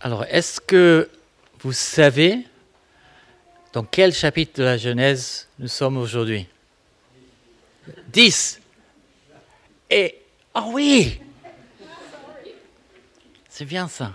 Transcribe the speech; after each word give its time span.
Alors, 0.00 0.24
est-ce 0.28 0.60
que 0.60 1.08
vous 1.60 1.72
savez 1.72 2.38
dans 3.72 3.84
quel 3.84 4.12
chapitre 4.12 4.58
de 4.58 4.64
la 4.64 4.76
Genèse 4.76 5.48
nous 5.58 5.68
sommes 5.68 5.96
aujourd'hui? 5.96 6.46
10. 8.08 8.60
Et, 9.90 10.18
ah 10.54 10.66
oui 10.68 11.20
C'est 13.48 13.64
bien 13.64 13.88
ça. 13.88 14.12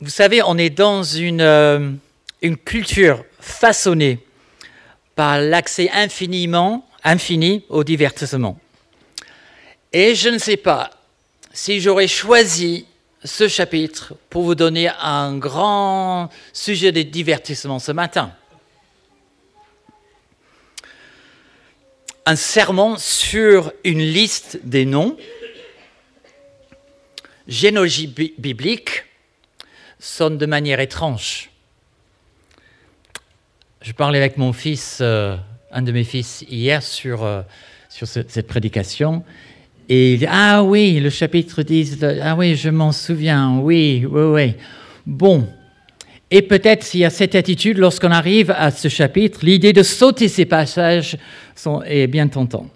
Vous 0.00 0.10
savez, 0.10 0.42
on 0.42 0.58
est 0.58 0.70
dans 0.70 1.02
une, 1.02 1.40
euh, 1.40 1.90
une 2.42 2.56
culture 2.56 3.24
façonnée 3.40 4.24
par 5.14 5.38
l'accès 5.38 5.90
infiniment, 5.90 6.88
infini 7.04 7.64
au 7.68 7.84
divertissement. 7.84 8.58
Et 9.92 10.14
je 10.14 10.28
ne 10.28 10.38
sais 10.38 10.56
pas 10.56 10.90
si 11.54 11.80
j'aurais 11.80 12.08
choisi 12.08 12.84
ce 13.22 13.46
chapitre 13.46 14.14
pour 14.28 14.42
vous 14.42 14.56
donner 14.56 14.90
un 15.00 15.38
grand 15.38 16.28
sujet 16.52 16.90
de 16.90 17.02
divertissement 17.02 17.78
ce 17.78 17.92
matin. 17.92 18.34
Un 22.26 22.34
sermon 22.34 22.96
sur 22.98 23.72
une 23.84 24.00
liste 24.00 24.58
des 24.64 24.84
noms, 24.84 25.16
généalogie 27.46 28.08
biblique, 28.08 29.04
sonne 30.00 30.38
de 30.38 30.46
manière 30.46 30.80
étrange. 30.80 31.50
Je 33.80 33.92
parlais 33.92 34.18
avec 34.18 34.38
mon 34.38 34.52
fils, 34.52 34.98
euh, 35.00 35.36
un 35.70 35.82
de 35.82 35.92
mes 35.92 36.04
fils, 36.04 36.42
hier 36.48 36.82
sur, 36.82 37.22
euh, 37.22 37.42
sur 37.88 38.08
cette 38.08 38.48
prédication, 38.48 39.24
et 39.88 40.14
il 40.14 40.18
dit, 40.20 40.26
ah 40.28 40.62
oui, 40.62 40.98
le 40.98 41.10
chapitre 41.10 41.62
10, 41.62 41.98
ah 42.22 42.36
oui, 42.36 42.56
je 42.56 42.70
m'en 42.70 42.92
souviens, 42.92 43.58
oui, 43.58 44.06
oui, 44.10 44.22
oui. 44.22 44.54
Bon. 45.06 45.46
Et 46.30 46.40
peut-être 46.40 46.82
s'il 46.82 47.00
y 47.00 47.04
a 47.04 47.10
cette 47.10 47.34
attitude, 47.34 47.76
lorsqu'on 47.76 48.10
arrive 48.10 48.50
à 48.56 48.70
ce 48.70 48.88
chapitre, 48.88 49.40
l'idée 49.42 49.72
de 49.72 49.82
sauter 49.82 50.28
ces 50.28 50.46
passages 50.46 51.18
est 51.86 52.06
bien 52.06 52.28
tentante. 52.28 52.70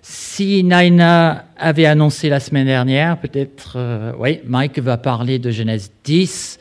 Si 0.00 0.64
Naina 0.64 1.46
avait 1.58 1.84
annoncé 1.84 2.28
la 2.28 2.40
semaine 2.40 2.66
dernière, 2.66 3.18
peut-être, 3.18 3.74
euh, 3.76 4.12
oui, 4.18 4.40
Mike 4.46 4.78
va 4.78 4.96
parler 4.96 5.38
de 5.38 5.50
Genèse 5.50 5.92
10, 6.04 6.58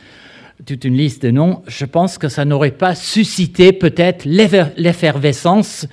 toute 0.66 0.84
une 0.84 0.97
liste 0.97 1.23
de 1.23 1.31
noms, 1.31 1.62
je 1.67 1.86
pense 1.86 2.17
que 2.17 2.28
ça 2.28 2.44
n'aurait 2.44 2.72
pas 2.72 2.94
suscité 2.95 3.72
peut-être 3.72 4.25
l'effervescence. 4.25 5.88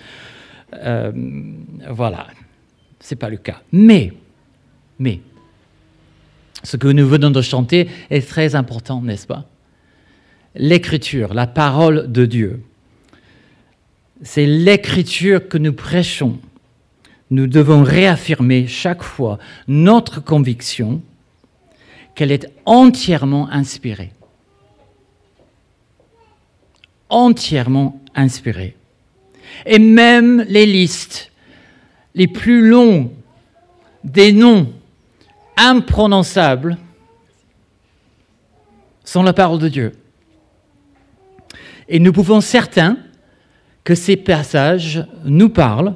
Euh, 0.74 1.12
voilà 1.90 2.26
ce 3.02 3.14
n'est 3.14 3.18
pas 3.18 3.28
le 3.28 3.36
cas. 3.36 3.60
Mais, 3.72 4.12
mais, 4.98 5.20
ce 6.62 6.76
que 6.76 6.88
nous 6.88 7.06
venons 7.06 7.30
de 7.30 7.42
chanter 7.42 7.88
est 8.08 8.26
très 8.26 8.54
important, 8.54 9.02
n'est-ce 9.02 9.26
pas? 9.26 9.44
L'écriture, 10.54 11.34
la 11.34 11.48
parole 11.48 12.10
de 12.10 12.24
Dieu. 12.24 12.62
C'est 14.22 14.46
l'écriture 14.46 15.48
que 15.48 15.58
nous 15.58 15.72
prêchons. 15.72 16.38
Nous 17.30 17.48
devons 17.48 17.82
réaffirmer 17.82 18.68
chaque 18.68 19.02
fois 19.02 19.38
notre 19.66 20.20
conviction 20.20 21.02
qu'elle 22.14 22.30
est 22.30 22.52
entièrement 22.66 23.50
inspirée. 23.50 24.12
Entièrement 27.08 28.00
inspirée. 28.14 28.76
Et 29.66 29.78
même 29.80 30.44
les 30.48 30.66
listes 30.66 31.31
les 32.14 32.26
plus 32.26 32.68
longs 32.68 33.12
des 34.04 34.32
noms 34.32 34.72
imprononçables 35.56 36.76
sont 39.04 39.22
la 39.22 39.32
parole 39.32 39.58
de 39.58 39.68
Dieu. 39.68 39.92
Et 41.88 41.98
nous 41.98 42.12
pouvons 42.12 42.40
certains 42.40 42.98
que 43.84 43.94
ces 43.94 44.16
passages 44.16 45.06
nous 45.24 45.48
parlent, 45.48 45.94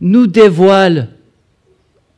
nous 0.00 0.26
dévoilent 0.26 1.08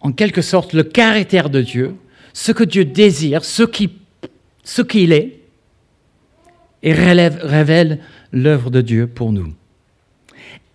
en 0.00 0.12
quelque 0.12 0.43
sorte 0.43 0.73
le 0.73 0.84
caractère 0.84 1.50
de 1.50 1.61
Dieu, 1.61 1.97
ce 2.33 2.53
que 2.53 2.65
Dieu 2.65 2.84
désire, 2.84 3.45
ce 3.45 3.62
qu'il 3.65 5.12
est, 5.12 5.41
et 6.83 6.93
révèlent 6.93 8.00
l'œuvre 8.33 8.71
de 8.71 8.81
Dieu 8.81 9.06
pour 9.06 9.33
nous. 9.33 9.53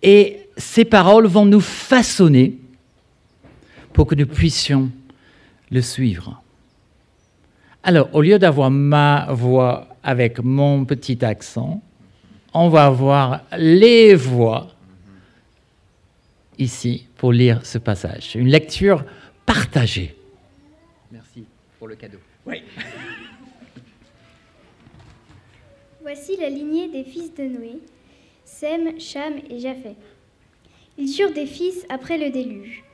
Et 0.02 0.41
ces 0.56 0.84
paroles 0.84 1.26
vont 1.26 1.46
nous 1.46 1.60
façonner 1.60 2.58
pour 3.92 4.06
que 4.06 4.14
nous 4.14 4.26
puissions 4.26 4.90
le 5.70 5.80
suivre. 5.80 6.42
Alors, 7.82 8.08
au 8.14 8.22
lieu 8.22 8.38
d'avoir 8.38 8.70
ma 8.70 9.26
voix 9.32 9.88
avec 10.02 10.38
mon 10.40 10.84
petit 10.84 11.24
accent, 11.24 11.82
on 12.54 12.68
va 12.68 12.86
avoir 12.86 13.42
les 13.56 14.14
voix 14.14 14.68
ici 16.58 17.08
pour 17.16 17.32
lire 17.32 17.64
ce 17.64 17.78
passage. 17.78 18.36
Une 18.36 18.48
lecture 18.48 19.04
partagée. 19.46 20.14
Merci 21.10 21.44
pour 21.78 21.88
le 21.88 21.96
cadeau. 21.96 22.18
Oui. 22.46 22.62
Voici 26.02 26.36
la 26.36 26.48
lignée 26.48 26.88
des 26.88 27.04
fils 27.04 27.34
de 27.34 27.44
Noé, 27.44 27.78
Sem, 28.44 28.98
Cham 29.00 29.34
et 29.48 29.58
Japheth. 29.58 29.96
Ils 30.98 31.20
eurent 31.20 31.32
des 31.32 31.46
fils 31.46 31.86
après 31.88 32.18
le 32.18 32.30
déluge. 32.30 32.84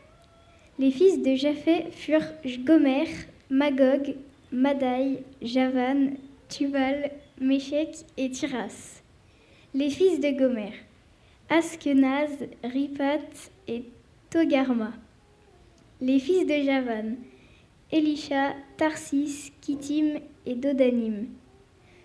Les 0.78 0.92
fils 0.92 1.20
de 1.20 1.34
Japheth 1.34 1.92
furent 1.92 2.32
Gomer, 2.60 3.06
Magog, 3.50 4.14
Madai, 4.52 5.24
Javan, 5.42 6.12
Tubal, 6.48 7.10
Méchec 7.40 7.96
et 8.16 8.30
Tiras. 8.30 9.02
Les 9.74 9.90
fils 9.90 10.20
de 10.20 10.30
Gomer, 10.30 10.72
Askenaz, 11.50 12.30
Ripat 12.62 13.50
et 13.66 13.84
Togarma. 14.30 14.92
Les 16.00 16.20
fils 16.20 16.46
de 16.46 16.64
Javan, 16.64 17.16
Elisha, 17.90 18.54
Tarsis, 18.76 19.52
Kittim 19.60 20.20
et 20.46 20.54
Dodanim. 20.54 21.26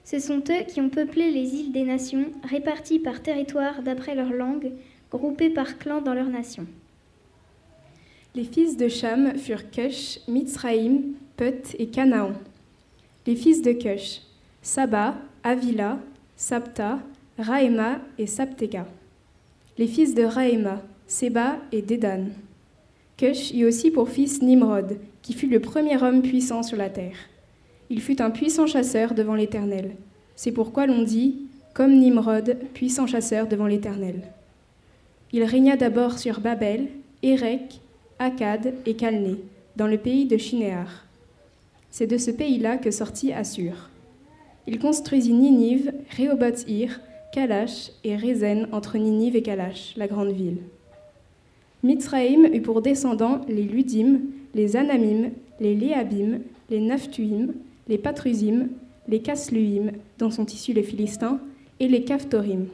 Ce 0.04 0.20
sont 0.20 0.40
eux 0.50 0.66
qui 0.68 0.82
ont 0.82 0.90
peuplé 0.90 1.30
les 1.30 1.56
îles 1.56 1.72
des 1.72 1.84
nations, 1.84 2.32
réparties 2.44 3.00
par 3.00 3.22
territoire 3.22 3.84
d'après 3.84 4.16
leur 4.16 4.34
langue, 4.34 4.72
groupés 5.18 5.50
par 5.50 5.78
clans 5.78 6.02
dans 6.02 6.14
leur 6.14 6.28
nation. 6.28 6.66
Les 8.36 8.44
fils 8.44 8.78
de 8.78 8.88
Cham 8.88 9.38
furent 9.38 9.70
Cush, 9.70 10.20
Mitzraïm, 10.28 11.14
Put 11.38 11.76
et 11.78 11.88
Canaan. 11.88 12.32
Les 13.28 13.36
fils 13.36 13.62
de 13.62 13.74
Cush, 13.74 14.22
Saba, 14.62 15.16
Avila, 15.44 16.00
Sapta, 16.36 17.00
Raéma 17.38 18.00
et 18.18 18.26
Sapteka. 18.26 18.88
Les 19.78 19.88
fils 19.88 20.16
de 20.16 20.24
Raéma, 20.24 20.82
Seba 21.08 21.58
et 21.72 21.82
Dédan. 21.82 22.26
Cush 23.18 23.52
eut 23.54 23.66
aussi 23.66 23.92
pour 23.92 24.10
fils 24.10 24.42
Nimrod, 24.42 24.98
qui 25.22 25.34
fut 25.34 25.48
le 25.48 25.60
premier 25.60 26.02
homme 26.02 26.24
puissant 26.24 26.64
sur 26.64 26.78
la 26.78 26.90
terre. 26.90 27.18
Il 27.90 28.02
fut 28.02 28.22
un 28.22 28.32
puissant 28.32 28.66
chasseur 28.66 29.14
devant 29.14 29.36
l'Éternel. 29.36 29.96
C'est 30.36 30.52
pourquoi 30.52 30.88
l'on 30.88 31.04
dit, 31.04 31.48
comme 31.76 32.00
Nimrod, 32.00 32.58
puissant 32.74 33.06
chasseur 33.06 33.48
devant 33.48 33.68
l'Éternel. 33.68 34.24
Il 35.36 35.44
régna 35.46 35.76
d'abord 35.76 36.20
sur 36.20 36.42
Babel, 36.42 36.90
Érec, 37.24 37.82
Akkad 38.20 38.76
et 38.86 38.94
Calné, 38.94 39.38
dans 39.76 39.88
le 39.88 39.98
pays 39.98 40.28
de 40.28 40.38
Shinéar. 40.38 41.08
C'est 41.90 42.06
de 42.06 42.20
ce 42.20 42.30
pays-là 42.30 42.78
que 42.78 42.92
sortit 42.92 43.34
Assur. 43.34 43.90
Il 44.68 44.78
construisit 44.78 45.34
Ninive, 45.34 45.92
Rehoboth-Ir, 46.16 47.02
Kalash 47.34 47.90
et 48.04 48.16
Rézen 48.16 48.68
entre 48.72 49.00
Ninive 49.00 49.36
et 49.36 49.42
Kalash, 49.42 49.96
la 49.98 50.06
grande 50.06 50.34
ville. 50.34 50.60
Mitzraïm 51.82 52.46
eut 52.54 52.62
pour 52.62 52.84
descendants 52.84 53.42
les 53.50 53.64
Ludim, 53.64 54.20
les 54.54 54.76
Anamim, 54.76 55.32
les 55.60 55.74
Léabim, 55.74 56.42
les 56.70 56.80
Naphtuim, 56.80 57.48
les 57.88 57.98
Patrusim, 57.98 58.68
les 59.08 59.20
Kasluim, 59.20 59.94
dont 60.20 60.30
sont 60.30 60.46
issus 60.46 60.74
les 60.74 60.84
Philistins, 60.84 61.40
et 61.80 61.88
les 61.88 62.04
Kaphtorim. 62.04 62.68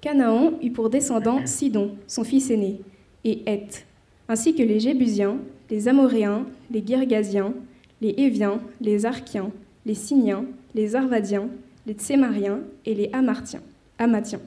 Canaan 0.00 0.52
eut 0.62 0.70
pour 0.70 0.88
descendant 0.88 1.44
Sidon, 1.46 1.96
son 2.06 2.24
fils 2.24 2.50
aîné, 2.50 2.80
et 3.24 3.42
Heth, 3.46 3.86
ainsi 4.28 4.54
que 4.54 4.62
les 4.62 4.80
Jébusiens, 4.80 5.36
les 5.68 5.88
Amoréens, 5.88 6.46
les 6.70 6.82
Girgasiens, 6.86 7.52
les 8.00 8.14
Éviens, 8.16 8.60
les 8.80 9.04
Archiens, 9.04 9.50
les 9.84 9.94
Siniens, 9.94 10.46
les 10.74 10.96
Arvadiens, 10.96 11.48
les 11.86 11.92
Tsémariens 11.92 12.60
et 12.86 12.94
les 12.94 13.10
Amartiens, 13.12 13.62
Amatiens. 13.98 14.40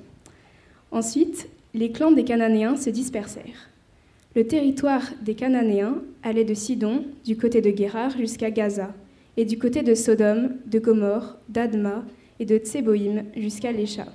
Ensuite, 0.92 1.48
les 1.74 1.92
clans 1.92 2.12
des 2.12 2.24
Cananéens 2.24 2.76
se 2.76 2.90
dispersèrent. 2.90 3.70
Le 4.36 4.48
territoire 4.48 5.04
des 5.22 5.36
Cananéens 5.36 5.98
allait 6.24 6.46
de 6.46 6.54
Sidon, 6.56 7.06
du 7.26 7.38
côté 7.38 7.62
de 7.62 7.70
Guérar, 7.70 8.18
jusqu'à 8.18 8.50
Gaza, 8.50 8.92
et 9.38 9.46
du 9.46 9.60
côté 9.60 9.84
de 9.84 9.94
Sodome, 9.94 10.56
de 10.66 10.80
Gomorre, 10.80 11.38
d'Adma 11.50 12.04
et 12.40 12.46
de 12.46 12.58
Tseboïm 12.58 13.24
jusqu'à 13.36 13.72
Lécha. 13.72 14.06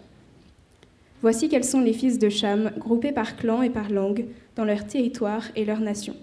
Voici 1.21 1.49
quels 1.49 1.65
sont 1.65 1.81
les 1.81 1.93
fils 1.93 2.19
de 2.19 2.29
Cham, 2.29 2.71
groupés 2.79 3.13
par 3.13 3.37
clan 3.37 3.63
et 3.63 3.71
par 3.71 3.91
langue, 3.91 4.27
dans 4.55 4.65
leur 4.65 4.87
territoire 4.87 5.43
et 5.57 5.65
leur 5.65 5.81
nation. 5.81 6.15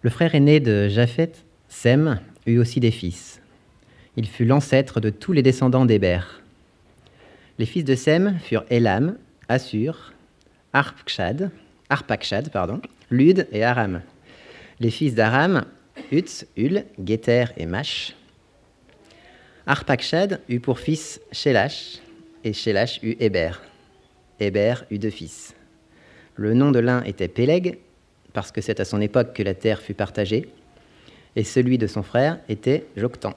Le 0.00 0.10
frère 0.10 0.34
aîné 0.34 0.60
de 0.60 0.88
Japhet, 0.88 1.32
Sem, 1.68 2.20
eut 2.46 2.58
aussi 2.58 2.80
des 2.80 2.90
fils. 2.90 3.40
Il 4.16 4.26
fut 4.26 4.46
l'ancêtre 4.46 5.00
de 5.00 5.10
tous 5.10 5.32
les 5.32 5.42
descendants 5.42 5.84
d'Héber. 5.84 6.20
Les 7.58 7.66
fils 7.66 7.84
de 7.84 7.94
Sem 7.94 8.38
furent 8.38 8.64
Elam, 8.70 9.16
Assur, 9.48 10.12
Arpakshad, 10.72 11.50
Arpakshad 11.90 12.50
pardon, 12.50 12.80
Lud 13.10 13.46
et 13.52 13.62
Aram. 13.62 14.00
Les 14.80 14.90
fils 14.90 15.14
d'Aram, 15.14 15.64
Utz, 16.12 16.46
Ul, 16.56 16.84
Geter 17.04 17.46
et 17.58 17.66
Mash. 17.66 18.14
Arpakshad 19.66 20.40
eut 20.48 20.60
pour 20.60 20.78
fils 20.78 21.20
Shelash, 21.32 22.00
et 22.46 22.52
eut 23.02 23.16
Héber. 23.18 23.60
Héber 24.38 24.74
eut 24.90 24.98
deux 24.98 25.10
fils. 25.10 25.54
Le 26.36 26.54
nom 26.54 26.70
de 26.70 26.78
l'un 26.78 27.02
était 27.02 27.26
Péleg, 27.26 27.78
parce 28.32 28.52
que 28.52 28.60
c'est 28.60 28.78
à 28.78 28.84
son 28.84 29.00
époque 29.00 29.32
que 29.32 29.42
la 29.42 29.54
terre 29.54 29.80
fut 29.80 29.94
partagée, 29.94 30.48
et 31.34 31.42
celui 31.42 31.76
de 31.76 31.88
son 31.88 32.04
frère 32.04 32.38
était 32.48 32.86
Joktan. 32.96 33.34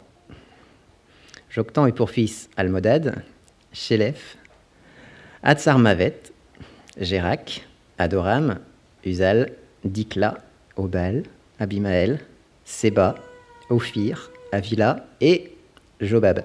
Joktan 1.50 1.88
eut 1.88 1.94
pour 1.94 2.12
fils 2.12 2.50
Almodad, 2.56 3.24
Shélef, 3.74 4.38
Atsarmavet, 5.42 6.22
Gérak, 7.00 7.68
Adoram, 7.98 8.60
Uzal, 9.04 9.54
Dikla, 9.84 10.38
Obal, 10.76 11.24
Abimael, 11.60 12.20
Seba, 12.64 13.16
Ophir, 13.70 14.30
Avila 14.52 15.08
et 15.20 15.56
Jobab. 16.00 16.44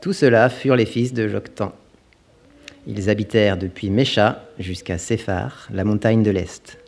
Tous 0.00 0.14
ceux-là 0.14 0.48
furent 0.48 0.76
les 0.76 0.86
fils 0.86 1.12
de 1.12 1.28
Joktan. 1.28 1.72
Ils 2.86 3.10
habitèrent 3.10 3.58
depuis 3.58 3.90
Mécha 3.90 4.42
jusqu'à 4.58 4.96
Séphar, 4.96 5.68
la 5.70 5.84
montagne 5.84 6.22
de 6.22 6.30
l'Est. 6.30 6.78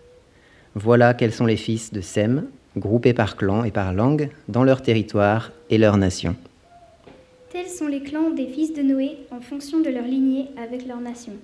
Voilà 0.75 1.12
quels 1.12 1.35
sont 1.35 1.44
les 1.44 1.59
fils 1.59 1.93
de 1.93 2.00
Sem, 2.00 2.47
groupés 2.79 3.12
par 3.12 3.37
clan 3.37 3.64
et 3.64 3.70
par 3.70 3.93
langue, 3.93 4.31
dans 4.49 4.64
leur 4.64 4.81
territoire 4.81 5.53
et 5.69 5.76
leur 5.76 5.99
nation. 5.99 6.35
Tels 7.50 7.69
sont 7.69 7.87
les 7.87 8.03
clans 8.03 8.31
des 8.31 8.47
fils 8.47 8.73
de 8.73 8.81
Noé 8.81 9.19
en 9.31 9.43
fonction 9.43 9.81
de 9.81 9.91
leur 9.91 10.06
lignée 10.06 10.49
avec 10.56 10.87
leur 10.87 11.00
nation. 11.00 11.35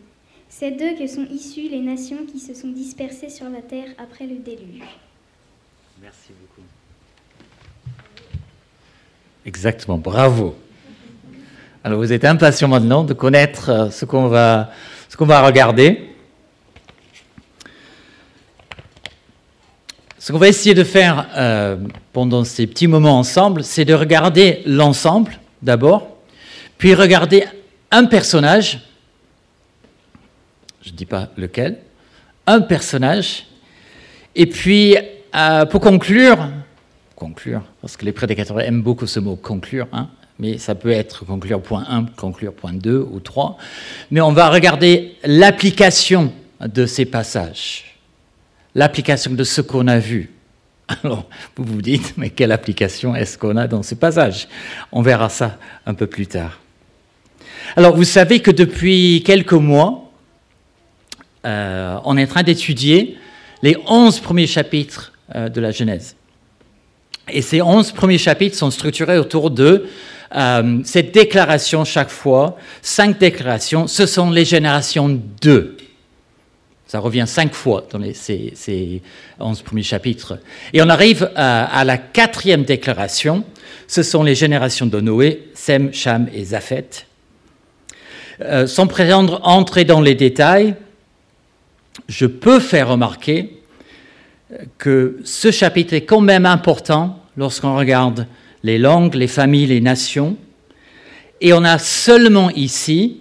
C'est 0.49 0.71
d'eux 0.71 0.97
que 0.99 1.07
sont 1.07 1.27
issues 1.31 1.69
les 1.69 1.81
nations 1.81 2.25
qui 2.25 2.39
se 2.41 2.55
sont 2.55 2.69
dispersées 2.69 3.29
sur 3.29 3.51
la 3.51 3.61
terre 3.61 3.89
après 3.99 4.27
le 4.27 4.37
déluge. 4.37 4.89
Merci 6.01 6.31
beaucoup. 6.41 6.67
Exactement, 9.45 9.99
bravo. 9.99 10.55
Alors 11.85 11.99
vous 12.01 12.13
êtes 12.13 12.25
impatient 12.25 12.67
maintenant 12.67 13.05
de 13.05 13.13
connaître 13.15 13.71
euh, 13.71 13.91
ce 13.91 14.05
qu'on 14.05 14.27
va, 14.27 14.71
ce 15.09 15.17
qu'on 15.17 15.27
va 15.27 15.47
regarder. 15.47 16.11
Ce 20.19 20.33
qu'on 20.33 20.39
va 20.39 20.49
essayer 20.49 20.75
de 20.75 20.83
faire 20.83 21.29
euh, 21.37 21.77
pendant 22.13 22.43
ces 22.43 22.67
petits 22.67 22.89
moments 22.89 23.17
ensemble, 23.17 23.63
c'est 23.63 23.85
de 23.85 23.95
regarder 23.95 24.61
l'ensemble 24.67 25.39
d'abord, 25.63 26.17
puis 26.79 26.95
regarder 26.95 27.45
un 27.93 28.07
personnage, 28.07 28.81
je 30.83 30.91
ne 30.91 30.97
dis 30.97 31.07
pas 31.07 31.29
lequel, 31.37 31.79
un 32.49 32.61
personnage, 32.61 33.47
et 34.35 34.47
puis 34.47 34.97
euh, 35.35 35.65
pour 35.65 35.81
conclure, 35.81 36.51
conclure, 37.15 37.63
parce 37.81 37.97
que 37.97 38.05
les 38.05 38.13
prédicateurs 38.13 38.61
aiment 38.61 38.83
beaucoup 38.83 39.07
ce 39.07 39.21
mot 39.21 39.37
conclure, 39.37 39.87
hein, 39.93 40.09
mais 40.39 40.59
ça 40.59 40.75
peut 40.75 40.91
être 40.91 41.25
conclure 41.25 41.61
point 41.61 41.85
1, 41.89 42.07
conclure 42.17 42.53
point 42.53 42.73
2 42.73 42.99
ou 43.11 43.21
3. 43.21 43.59
Mais 44.11 44.21
on 44.21 44.33
va 44.33 44.51
regarder 44.51 45.17
l'application 45.25 46.33
de 46.61 46.87
ces 46.87 47.05
passages, 47.05 47.97
l'application 48.75 49.33
de 49.33 49.45
ce 49.45 49.61
qu'on 49.61 49.89
a 49.89 49.99
vu. 49.99 50.31
Alors, 51.05 51.29
vous 51.57 51.65
vous 51.65 51.83
dites, 51.83 52.15
mais 52.17 52.31
quelle 52.31 52.53
application 52.53 53.15
est-ce 53.15 53.37
qu'on 53.37 53.57
a 53.57 53.67
dans 53.67 53.83
ce 53.83 53.95
passage? 53.95 54.49
On 54.93 55.03
verra 55.03 55.29
ça 55.29 55.59
un 55.87 55.95
peu 55.95 56.07
plus 56.07 56.27
tard. 56.27 56.61
Alors, 57.77 57.95
vous 57.95 58.05
savez 58.05 58.41
que 58.41 58.51
depuis 58.51 59.23
quelques 59.27 59.53
mois, 59.53 60.11
euh, 61.45 61.99
on 62.05 62.17
est 62.17 62.25
en 62.25 62.29
train 62.29 62.43
d'étudier 62.43 63.19
les 63.63 63.77
onze 63.87 64.21
premiers 64.21 64.47
chapitres 64.47 65.13
euh, 65.35 65.49
de 65.49 65.61
la 65.61 65.73
Genèse. 65.73 66.17
Et 67.31 67.43
ces 67.43 67.61
onze 67.61 67.93
premiers 67.93 68.19
chapitres 68.19 68.57
sont 68.57 68.71
structurés 68.71 69.19
autour 69.19 69.51
de 69.51 69.87
euh, 70.35 70.81
cette 70.85 71.13
déclaration 71.13 71.85
chaque 71.85 72.11
fois, 72.11 72.57
cinq 72.83 73.19
déclarations, 73.19 73.87
ce 73.87 74.07
sont 74.07 74.31
les 74.31 74.45
générations 74.45 75.09
2. 75.41 75.77
Ça 76.87 77.01
revient 77.01 77.25
cinq 77.27 77.53
fois 77.53 77.87
dans 77.91 78.01
ces, 78.15 78.53
ces, 78.55 79.03
onze 79.39 79.63
premiers 79.63 79.83
chapitres. 79.83 80.39
Et 80.73 80.81
on 80.81 80.89
arrive 80.89 81.31
à, 81.37 81.85
la 81.85 81.99
quatrième 81.99 82.65
déclaration, 82.65 83.45
ce 83.87 84.03
sont 84.03 84.23
les 84.23 84.35
générations 84.35 84.87
de 84.87 85.01
Noé, 85.01 85.51
Sem, 85.55 85.93
Cham 85.93 86.29
et 86.33 86.45
Zaphet. 86.45 86.89
Euh, 88.41 88.67
sans 88.67 88.87
prétendre 88.87 89.41
entrer 89.43 89.85
dans 89.85 90.01
les 90.01 90.15
détails, 90.15 90.77
je 92.09 92.27
peux 92.27 92.61
faire 92.61 92.89
remarquer 92.89 93.59
que 94.79 95.19
ce 95.25 95.51
chapitre 95.51 95.95
est 95.95 96.05
quand 96.05 96.21
même 96.21 96.47
important 96.47 97.23
lorsqu'on 97.37 97.77
regarde 97.77 98.27
les 98.63 98.79
langues, 98.79 99.15
les 99.15 99.29
familles, 99.29 99.67
les 99.67 99.81
nations. 99.81 100.37
Et 101.41 101.53
on 101.53 101.65
a 101.65 101.79
seulement 101.79 102.51
ici 102.51 103.21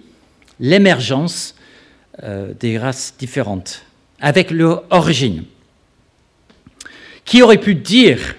l'émergence 0.60 1.54
euh, 2.22 2.52
des 2.58 2.78
races 2.78 3.14
différentes, 3.18 3.84
avec 4.20 4.50
leur 4.50 4.84
origine. 4.90 5.44
Qui 7.24 7.42
aurait 7.42 7.60
pu 7.60 7.74
dire 7.74 8.36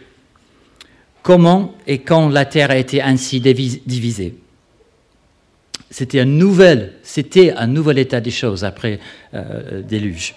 comment 1.22 1.76
et 1.88 2.00
quand 2.00 2.28
la 2.28 2.46
Terre 2.46 2.72
a 2.72 2.78
été 2.78 3.02
ainsi 3.02 3.40
divisée 3.40 4.36
C'était 5.90 6.20
un 6.20 6.26
nouvel, 6.26 6.94
état 7.98 8.20
des 8.20 8.32
choses 8.32 8.64
après 8.64 9.00
euh, 9.34 9.82
déluge. 9.82 10.36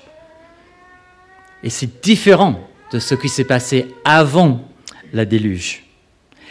Et 1.65 1.70
c'est 1.70 2.03
différent 2.03 2.61
de 2.93 2.99
ce 2.99 3.15
qui 3.15 3.29
s'est 3.29 3.44
passé 3.44 3.87
avant 4.05 4.69
la 5.12 5.25
déluge 5.25 5.85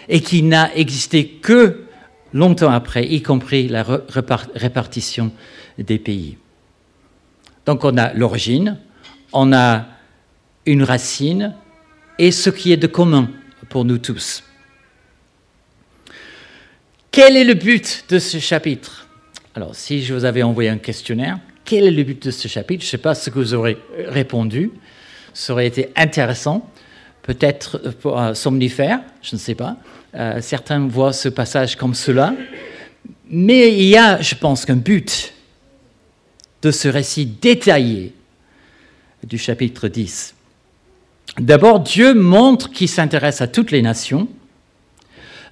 et 0.09 0.21
qui 0.21 0.43
n'a 0.43 0.73
existé 0.75 1.27
que 1.27 1.83
longtemps 2.33 2.71
après, 2.71 3.05
y 3.05 3.21
compris 3.21 3.67
la 3.67 3.83
répartition 3.83 5.31
des 5.77 5.99
pays. 5.99 6.37
Donc 7.65 7.83
on 7.83 7.97
a 7.97 8.13
l'origine, 8.13 8.77
on 9.33 9.53
a 9.53 9.85
une 10.65 10.83
racine 10.83 11.55
et 12.19 12.31
ce 12.31 12.49
qui 12.49 12.71
est 12.71 12.77
de 12.77 12.87
commun 12.87 13.29
pour 13.69 13.85
nous 13.85 13.97
tous. 13.97 14.43
Quel 17.11 17.35
est 17.35 17.43
le 17.43 17.55
but 17.55 18.05
de 18.09 18.19
ce 18.19 18.39
chapitre? 18.39 19.07
Alors 19.53 19.75
si 19.75 20.01
je 20.01 20.13
vous 20.13 20.23
avais 20.23 20.43
envoyé 20.43 20.69
un 20.69 20.77
questionnaire, 20.77 21.39
quel 21.65 21.85
est 21.85 21.91
le 21.91 22.03
but 22.03 22.23
de 22.23 22.31
ce 22.31 22.47
chapitre? 22.47 22.81
Je 22.83 22.87
ne 22.87 22.91
sais 22.91 22.97
pas 22.97 23.15
ce 23.15 23.29
que 23.29 23.39
vous 23.39 23.53
aurez 23.53 23.77
répondu. 24.07 24.71
Ça 25.33 25.53
aurait 25.53 25.67
été 25.67 25.89
intéressant 25.95 26.69
peut-être 27.23 27.77
pour 28.01 28.19
un 28.19 28.33
somnifère, 28.33 29.01
je 29.21 29.35
ne 29.35 29.39
sais 29.39 29.55
pas. 29.55 29.77
Euh, 30.15 30.41
certains 30.41 30.87
voient 30.87 31.13
ce 31.13 31.29
passage 31.29 31.75
comme 31.75 31.93
cela. 31.93 32.33
Mais 33.29 33.71
il 33.73 33.85
y 33.85 33.97
a, 33.97 34.21
je 34.21 34.35
pense, 34.35 34.65
qu'un 34.65 34.75
but 34.75 35.33
de 36.61 36.71
ce 36.71 36.87
récit 36.87 37.25
détaillé 37.25 38.13
du 39.23 39.37
chapitre 39.37 39.87
10. 39.87 40.35
D'abord, 41.39 41.79
Dieu 41.79 42.13
montre 42.13 42.69
qu'il 42.71 42.89
s'intéresse 42.89 43.41
à 43.41 43.47
toutes 43.47 43.71
les 43.71 43.81
nations. 43.81 44.27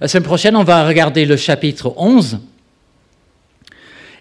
La 0.00 0.08
semaine 0.08 0.24
prochaine, 0.24 0.56
on 0.56 0.64
va 0.64 0.86
regarder 0.86 1.24
le 1.24 1.36
chapitre 1.36 1.94
11 1.96 2.40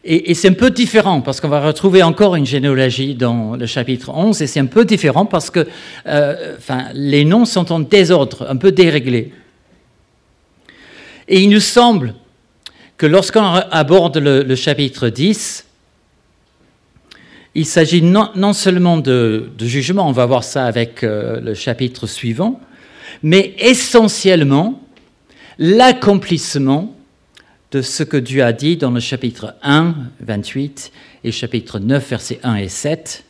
et, 0.03 0.33
c'est 0.33 0.47
un 0.47 0.53
peu 0.53 0.69
différent 0.69 1.19
parce 1.21 1.41
qu'on 1.41 1.49
va 1.49 1.59
retrouver 1.59 2.03
encore 2.03 2.35
une 2.35 2.45
généalogie 2.45 3.15
dans 3.15 3.57
le 3.57 3.65
chapitre 3.65 4.11
11 4.13 4.41
et 4.41 4.47
c'est 4.47 4.61
un 4.61 4.65
peu 4.65 4.85
différent 4.85 5.25
parce 5.25 5.49
que 5.49 5.67
euh, 6.07 6.55
les 6.93 7.25
noms 7.25 7.45
sont 7.45 7.71
en 7.71 7.79
désordre, 7.79 8.45
un 8.49 8.55
peu 8.55 8.71
déréglés. 8.71 9.33
Et 11.27 11.41
il 11.41 11.49
nous 11.49 11.59
semble 11.59 12.15
que 12.97 13.05
lorsqu'on 13.05 13.43
aborde 13.43 14.17
le, 14.17 14.55
chapitre 14.55 15.09
10, 15.09 15.65
il 17.55 17.65
s'agit 17.65 18.01
non, 18.01 18.53
seulement 18.53 18.97
de, 18.97 19.49
jugement, 19.59 20.07
on 20.07 20.13
va 20.13 20.25
voir 20.25 20.43
ça 20.43 20.65
avec 20.65 21.03
euh, 21.03 21.41
le 21.41 21.53
chapitre 21.53 22.07
suivant, 22.07 22.61
mais 23.21 23.53
essentiellement 23.59 24.81
l'accomplissement 25.57 26.95
de 27.71 27.81
ce 27.81 28.03
que 28.03 28.17
Dieu 28.17 28.43
a 28.43 28.51
dit 28.51 28.77
dans 28.77 28.89
le 28.89 28.99
chapitre 28.99 29.55
1, 29.61 29.95
28 30.21 30.91
et 31.23 31.31
chapitre 31.31 31.79
9, 31.79 32.09
versets 32.09 32.39
1 32.41 32.55
et 32.55 32.67
7. 32.67 33.23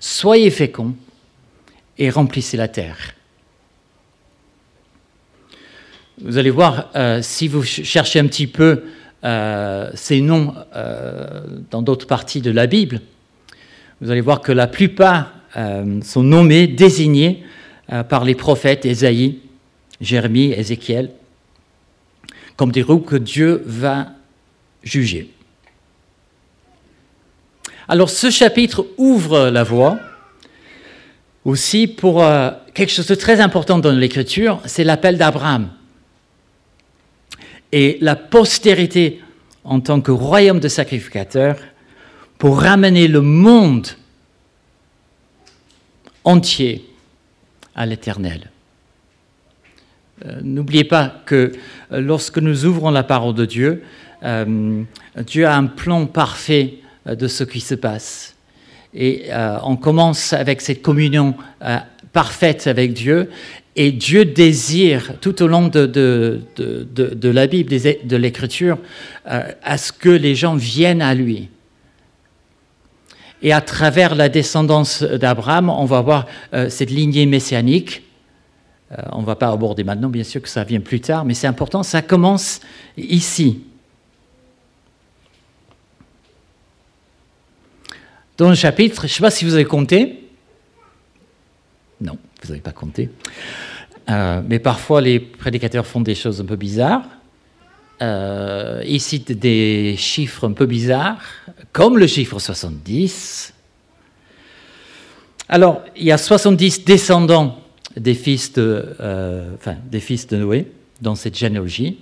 Soyez 0.00 0.50
féconds 0.50 0.94
et 1.98 2.08
remplissez 2.08 2.56
la 2.56 2.68
terre. 2.68 3.14
Vous 6.20 6.38
allez 6.38 6.50
voir, 6.50 6.90
euh, 6.96 7.20
si 7.22 7.48
vous 7.48 7.62
cherchez 7.62 8.20
un 8.20 8.26
petit 8.26 8.46
peu 8.46 8.84
euh, 9.24 9.90
ces 9.94 10.20
noms 10.20 10.54
euh, 10.74 11.42
dans 11.70 11.82
d'autres 11.82 12.06
parties 12.06 12.40
de 12.40 12.50
la 12.50 12.66
Bible, 12.66 13.00
vous 14.00 14.10
allez 14.10 14.20
voir 14.20 14.40
que 14.40 14.52
la 14.52 14.66
plupart 14.66 15.32
sont 16.02 16.24
nommés, 16.24 16.66
désignés 16.66 17.44
par 18.08 18.24
les 18.24 18.34
prophètes 18.34 18.84
Ésaïe, 18.84 19.38
Jérémie, 20.00 20.50
Ézéchiel, 20.50 21.10
comme 22.56 22.72
des 22.72 22.82
groupes 22.82 23.06
que 23.06 23.16
Dieu 23.16 23.62
va 23.66 24.08
juger. 24.82 25.30
Alors 27.88 28.10
ce 28.10 28.30
chapitre 28.30 28.86
ouvre 28.96 29.50
la 29.50 29.62
voie 29.62 29.98
aussi 31.44 31.86
pour 31.86 32.22
euh, 32.22 32.50
quelque 32.72 32.90
chose 32.90 33.06
de 33.06 33.14
très 33.14 33.40
important 33.40 33.78
dans 33.78 33.92
l'Écriture, 33.92 34.60
c'est 34.64 34.84
l'appel 34.84 35.18
d'Abraham. 35.18 35.70
Et 37.72 37.98
la 38.00 38.16
postérité 38.16 39.20
en 39.64 39.80
tant 39.80 40.00
que 40.00 40.10
royaume 40.10 40.60
de 40.60 40.68
sacrificateurs 40.68 41.56
pour 42.38 42.60
ramener 42.60 43.08
le 43.08 43.20
monde 43.20 43.88
entier 46.24 46.84
à 47.74 47.84
l'éternel. 47.84 48.50
Euh, 50.24 50.40
n'oubliez 50.42 50.84
pas 50.84 51.22
que 51.26 51.52
euh, 51.92 52.00
lorsque 52.00 52.38
nous 52.38 52.66
ouvrons 52.66 52.90
la 52.90 53.02
parole 53.02 53.34
de 53.34 53.44
Dieu, 53.44 53.82
Dieu 55.26 55.46
a 55.46 55.54
un 55.54 55.66
plan 55.66 56.06
parfait 56.06 56.76
de 57.04 57.28
ce 57.28 57.44
qui 57.44 57.60
se 57.60 57.74
passe. 57.74 58.34
Et 58.94 59.24
euh, 59.30 59.58
on 59.64 59.76
commence 59.76 60.32
avec 60.32 60.60
cette 60.60 60.80
communion 60.80 61.34
euh, 61.62 61.78
parfaite 62.12 62.66
avec 62.68 62.92
Dieu. 62.92 63.28
Et 63.76 63.90
Dieu 63.90 64.24
désire, 64.24 65.14
tout 65.20 65.42
au 65.42 65.48
long 65.48 65.66
de, 65.66 66.40
la 67.22 67.46
Bible, 67.48 67.70
de 68.04 68.16
l'Écriture, 68.16 68.78
euh, 69.28 69.50
à 69.64 69.78
ce 69.78 69.90
que 69.90 70.08
les 70.08 70.36
gens 70.36 70.54
viennent 70.54 71.02
à 71.02 71.12
lui. 71.14 71.48
Et 73.42 73.52
à 73.52 73.60
travers 73.60 74.14
la 74.14 74.28
descendance 74.28 75.02
d'Abraham, 75.02 75.68
on 75.68 75.84
va 75.84 76.00
voir 76.00 76.26
cette 76.70 76.90
lignée 76.90 77.26
messianique. 77.26 78.02
On 79.12 79.22
ne 79.22 79.26
va 79.26 79.34
pas 79.36 79.48
aborder 79.48 79.82
maintenant, 79.82 80.08
bien 80.08 80.24
sûr 80.24 80.40
que 80.40 80.48
ça 80.48 80.64
vient 80.64 80.80
plus 80.80 81.00
tard, 81.00 81.24
mais 81.24 81.34
c'est 81.34 81.46
important, 81.46 81.82
ça 81.82 82.02
commence 82.02 82.60
ici. 82.96 83.64
dans 88.36 88.48
le 88.48 88.54
chapitre, 88.54 89.02
je 89.02 89.06
ne 89.06 89.08
sais 89.08 89.20
pas 89.20 89.30
si 89.30 89.44
vous 89.44 89.54
avez 89.54 89.64
compté. 89.64 90.28
Non, 92.00 92.18
vous 92.42 92.48
n'avez 92.48 92.60
pas 92.60 92.72
compté. 92.72 93.10
Euh, 94.10 94.42
mais 94.46 94.58
parfois, 94.58 95.00
les 95.00 95.20
prédicateurs 95.20 95.86
font 95.86 96.00
des 96.00 96.14
choses 96.14 96.40
un 96.40 96.44
peu 96.44 96.56
bizarres. 96.56 97.04
Euh, 98.02 98.82
ils 98.86 99.00
citent 99.00 99.32
des 99.32 99.94
chiffres 99.96 100.48
un 100.48 100.52
peu 100.52 100.66
bizarres, 100.66 101.20
comme 101.72 101.96
le 101.96 102.06
chiffre 102.06 102.38
70. 102.38 103.54
Alors, 105.48 105.82
il 105.96 106.04
y 106.04 106.12
a 106.12 106.18
70 106.18 106.84
descendants 106.84 107.60
des 107.96 108.14
fils 108.14 108.52
de, 108.52 108.96
euh, 109.00 109.54
des 109.90 110.00
fils 110.00 110.26
de 110.26 110.36
Noé 110.36 110.70
dans 111.00 111.14
cette 111.14 111.36
généalogie. 111.36 111.98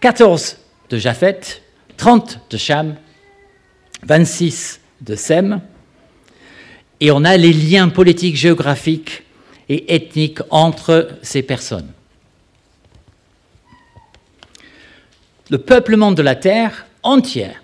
14 0.00 0.58
de 0.90 0.98
Japheth, 0.98 1.62
30 1.96 2.40
de 2.50 2.56
Cham, 2.56 2.96
26 4.04 4.80
de 5.00 5.14
Sem. 5.14 5.60
Et 7.00 7.10
on 7.10 7.24
a 7.24 7.36
les 7.36 7.52
liens 7.52 7.88
politiques, 7.88 8.36
géographiques 8.36 9.24
et 9.68 9.94
ethniques 9.94 10.40
entre 10.50 11.08
ces 11.22 11.42
personnes. 11.42 11.90
Le 15.50 15.58
peuplement 15.58 16.12
de 16.12 16.22
la 16.22 16.34
terre 16.34 16.86
entière 17.02 17.62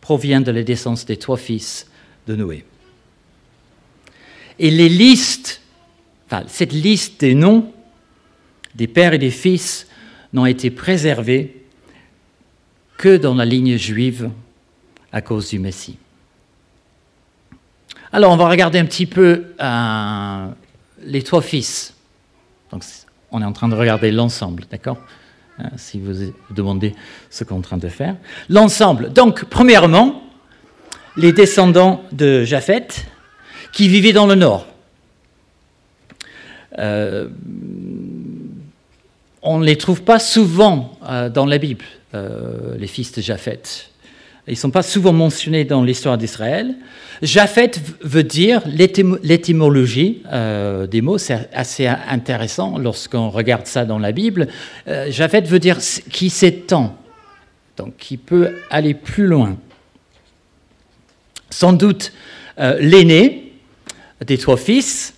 provient 0.00 0.40
de 0.40 0.50
la 0.50 0.62
descendance 0.62 1.04
des 1.04 1.16
trois 1.16 1.36
fils 1.36 1.86
de 2.26 2.36
Noé. 2.36 2.64
Et 4.58 4.70
les 4.70 4.88
listes, 4.88 5.60
cette 6.46 6.72
liste 6.72 7.20
des 7.20 7.34
noms 7.34 7.72
des 8.78 8.86
pères 8.86 9.12
et 9.12 9.18
des 9.18 9.32
fils 9.32 9.88
n'ont 10.32 10.46
été 10.46 10.70
préservés 10.70 11.64
que 12.96 13.16
dans 13.16 13.34
la 13.34 13.44
ligne 13.44 13.76
juive 13.76 14.30
à 15.12 15.20
cause 15.20 15.50
du 15.50 15.58
Messie. 15.58 15.98
Alors, 18.12 18.32
on 18.32 18.36
va 18.36 18.48
regarder 18.48 18.78
un 18.78 18.84
petit 18.84 19.06
peu 19.06 19.46
euh, 19.60 20.48
les 21.02 21.22
trois 21.22 21.42
fils. 21.42 21.94
Donc, 22.70 22.84
on 23.30 23.42
est 23.42 23.44
en 23.44 23.52
train 23.52 23.68
de 23.68 23.74
regarder 23.74 24.12
l'ensemble, 24.12 24.64
d'accord 24.70 24.98
euh, 25.60 25.64
Si 25.76 26.00
vous 26.00 26.32
demandez 26.50 26.94
ce 27.30 27.44
qu'on 27.44 27.56
est 27.56 27.58
en 27.58 27.62
train 27.62 27.76
de 27.78 27.88
faire. 27.88 28.16
L'ensemble. 28.48 29.12
Donc, 29.12 29.44
premièrement, 29.44 30.22
les 31.16 31.32
descendants 31.32 32.04
de 32.12 32.44
Japheth 32.44 33.06
qui 33.72 33.88
vivaient 33.88 34.12
dans 34.12 34.26
le 34.26 34.36
nord. 34.36 34.67
Euh, 36.78 37.28
on 39.42 39.58
ne 39.58 39.64
les 39.64 39.76
trouve 39.76 40.02
pas 40.02 40.18
souvent 40.18 40.98
dans 41.32 41.46
la 41.46 41.58
Bible, 41.58 41.84
les 42.12 42.86
fils 42.86 43.12
de 43.12 43.22
Japheth. 43.22 43.90
Ils 44.48 44.52
ne 44.52 44.56
sont 44.56 44.70
pas 44.70 44.82
souvent 44.82 45.12
mentionnés 45.12 45.64
dans 45.64 45.84
l'histoire 45.84 46.16
d'Israël. 46.16 46.74
Japheth 47.20 47.80
veut 48.00 48.22
dire, 48.22 48.62
l'étymologie 48.66 50.22
euh, 50.32 50.86
des 50.86 51.02
mots, 51.02 51.18
c'est 51.18 51.50
assez 51.52 51.86
intéressant 51.86 52.78
lorsqu'on 52.78 53.28
regarde 53.28 53.66
ça 53.66 53.84
dans 53.84 53.98
la 53.98 54.12
Bible. 54.12 54.48
Euh, 54.86 55.10
Japheth 55.10 55.46
veut 55.46 55.58
dire 55.58 55.78
qui 56.10 56.30
s'étend, 56.30 56.96
donc 57.76 57.96
qui 57.98 58.16
peut 58.16 58.54
aller 58.70 58.94
plus 58.94 59.26
loin. 59.26 59.58
Sans 61.50 61.74
doute 61.74 62.12
euh, 62.58 62.78
l'aîné 62.80 63.52
des 64.24 64.38
trois 64.38 64.56
fils. 64.56 65.14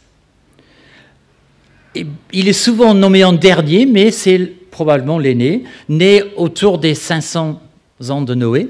Il 1.94 2.48
est 2.48 2.52
souvent 2.52 2.94
nommé 2.94 3.24
en 3.24 3.32
dernier, 3.32 3.86
mais 3.86 4.10
c'est 4.10 4.38
probablement 4.70 5.18
l'aîné, 5.18 5.64
né 5.88 6.22
autour 6.36 6.78
des 6.78 6.94
500 6.94 7.60
ans 8.08 8.22
de 8.22 8.34
Noé. 8.34 8.68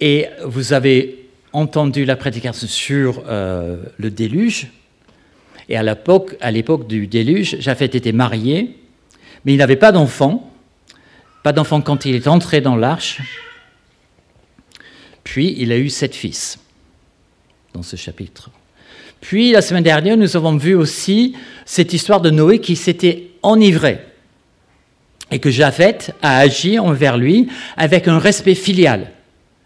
Et 0.00 0.26
vous 0.44 0.72
avez 0.72 1.28
entendu 1.52 2.04
la 2.04 2.16
prédication 2.16 2.66
sur 2.66 3.22
euh, 3.26 3.82
le 3.98 4.10
déluge. 4.10 4.68
Et 5.68 5.76
à 5.76 5.82
l'époque, 5.82 6.36
à 6.40 6.50
l'époque 6.50 6.86
du 6.86 7.06
déluge, 7.06 7.56
Japheth 7.60 7.94
était 7.94 8.12
marié, 8.12 8.76
mais 9.44 9.54
il 9.54 9.58
n'avait 9.58 9.76
pas 9.76 9.92
d'enfant. 9.92 10.52
Pas 11.42 11.52
d'enfant 11.52 11.80
quand 11.80 12.04
il 12.04 12.14
est 12.14 12.28
entré 12.28 12.60
dans 12.60 12.76
l'arche. 12.76 13.20
Puis 15.24 15.54
il 15.58 15.72
a 15.72 15.78
eu 15.78 15.88
sept 15.88 16.14
fils 16.14 16.58
dans 17.72 17.82
ce 17.82 17.96
chapitre. 17.96 18.50
Puis 19.20 19.52
la 19.52 19.62
semaine 19.62 19.84
dernière, 19.84 20.16
nous 20.16 20.36
avons 20.36 20.56
vu 20.56 20.74
aussi 20.74 21.36
cette 21.64 21.92
histoire 21.92 22.20
de 22.20 22.30
Noé 22.30 22.60
qui 22.60 22.76
s'était 22.76 23.28
enivré 23.42 24.00
et 25.30 25.38
que 25.38 25.50
Japheth 25.50 26.12
a 26.22 26.38
agi 26.38 26.78
envers 26.78 27.16
lui 27.16 27.48
avec 27.76 28.08
un 28.08 28.18
respect 28.18 28.54
filial 28.54 29.12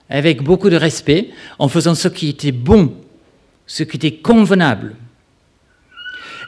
avec 0.08 0.42
beaucoup 0.42 0.70
de 0.70 0.76
respect, 0.76 1.30
en 1.58 1.68
faisant 1.68 1.94
ce 1.94 2.08
qui 2.08 2.28
était 2.28 2.52
bon, 2.52 2.94
ce 3.66 3.82
qui 3.82 3.96
était 3.96 4.14
convenable. 4.14 4.96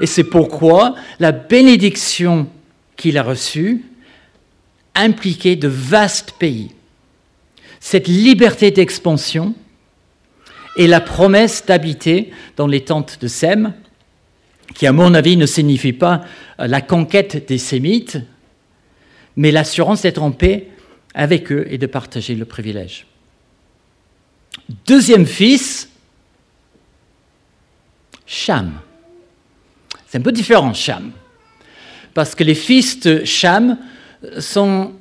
Et 0.00 0.06
c'est 0.06 0.24
pourquoi 0.24 0.94
la 1.18 1.32
bénédiction 1.32 2.48
qu'il 2.96 3.16
a 3.18 3.22
reçue 3.22 3.84
impliquait 4.94 5.56
de 5.56 5.68
vastes 5.68 6.32
pays. 6.38 6.70
Cette 7.80 8.08
liberté 8.08 8.70
d'expansion 8.70 9.54
et 10.76 10.86
la 10.86 11.00
promesse 11.00 11.64
d'habiter 11.66 12.32
dans 12.56 12.66
les 12.66 12.84
tentes 12.84 13.18
de 13.20 13.28
Sem, 13.28 13.74
qui 14.74 14.86
à 14.86 14.92
mon 14.92 15.14
avis 15.14 15.36
ne 15.36 15.46
signifie 15.46 15.92
pas 15.92 16.22
la 16.58 16.80
conquête 16.80 17.48
des 17.48 17.58
Sémites, 17.58 18.18
mais 19.36 19.50
l'assurance 19.50 20.02
d'être 20.02 20.22
en 20.22 20.32
paix 20.32 20.68
avec 21.14 21.50
eux 21.50 21.66
et 21.70 21.78
de 21.78 21.86
partager 21.86 22.34
le 22.34 22.44
privilège. 22.44 23.06
Deuxième 24.86 25.26
fils, 25.26 25.88
Cham. 28.26 28.72
C'est 30.06 30.18
un 30.18 30.22
peu 30.22 30.32
différent, 30.32 30.74
Cham. 30.74 31.12
Parce 32.14 32.34
que 32.34 32.44
les 32.44 32.54
fils 32.54 33.00
de 33.00 33.24
Cham 33.24 33.78
sont, 34.38 34.92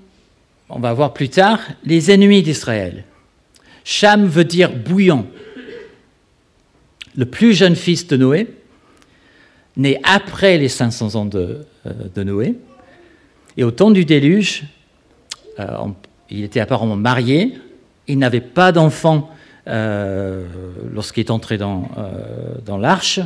on 0.69 0.79
va 0.79 0.93
voir 0.93 1.13
plus 1.13 1.29
tard, 1.29 1.59
les 1.83 2.11
ennemis 2.11 2.43
d'Israël. 2.43 3.05
Cham 3.83 4.25
veut 4.25 4.43
dire 4.43 4.71
bouillon. 4.71 5.27
Le 7.17 7.25
plus 7.25 7.53
jeune 7.53 7.75
fils 7.75 8.07
de 8.07 8.17
Noé, 8.17 8.47
né 9.77 9.99
après 10.03 10.57
les 10.57 10.69
500 10.69 11.15
ans 11.15 11.25
de, 11.25 11.65
euh, 11.85 12.23
Noé, 12.23 12.55
et 13.57 13.63
au 13.63 13.71
temps 13.71 13.91
du 13.91 14.03
déluge, 14.03 14.63
euh, 15.59 15.87
il 16.29 16.43
était 16.43 16.59
apparemment 16.59 16.97
marié, 16.97 17.53
il 18.07 18.19
n'avait 18.19 18.41
pas 18.41 18.71
d'enfant 18.71 19.29
euh, 19.67 20.45
lorsqu'il 20.93 21.21
est 21.21 21.31
entré 21.31 21.57
dans, 21.57 21.89
dans 22.65 22.77
l'arche. 22.77 23.19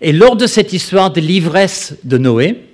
Et 0.00 0.12
lors 0.12 0.36
de 0.36 0.46
cette 0.46 0.72
histoire 0.72 1.12
de 1.12 1.20
l'ivresse 1.20 1.96
de 2.04 2.18
Noé, 2.18 2.64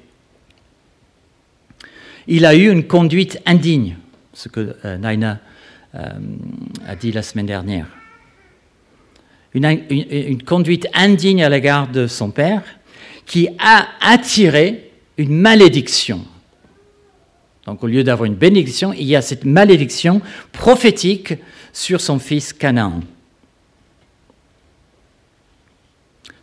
il 2.29 2.47
a 2.47 2.55
eu 2.55 2.71
une 2.71 2.85
conduite 2.85 3.41
indigne, 3.47 3.97
ce 4.33 4.49
que 4.49 4.77
Naina 4.97 5.41
a 5.93 6.97
dit 6.97 7.11
la 7.11 7.23
semaine 7.23 7.47
dernière. 7.47 7.87
Une, 9.55 10.43
conduite 10.43 10.87
indigne 10.95 11.43
à 11.43 11.49
l'égard 11.49 11.89
de 11.89 12.07
son 12.07 12.31
père, 12.31 12.63
qui 13.27 13.49
a 13.59 13.87
attiré 14.01 14.91
une 15.17 15.35
malédiction. 15.35 16.25
Donc 17.67 17.85
au 17.85 17.87
lieu 17.87 18.03
d'avoir 18.03 18.27
une 18.27 18.35
bénédiction, 18.35 18.93
il 18.93 19.05
y 19.05 19.17
a 19.17 19.23
cette 19.23 19.45
malédiction 19.45 20.21
prophétique 20.53 21.35
sur 21.73 22.01
son 22.01 22.19
fils 22.19 22.53
Canaan. 22.53 23.01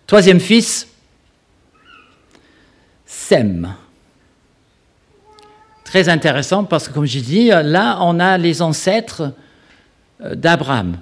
Troisième 0.06 0.40
fils, 0.40 0.88
Sem. 3.06 3.76
Très 5.84 6.10
intéressant 6.10 6.64
parce 6.66 6.88
que, 6.88 6.94
comme 6.94 7.06
j'ai 7.06 7.22
dit, 7.22 7.48
là, 7.48 7.98
on 8.02 8.20
a 8.20 8.38
les 8.38 8.62
ancêtres 8.62 9.34
euh, 10.22 10.36
d'Abraham. 10.36 10.98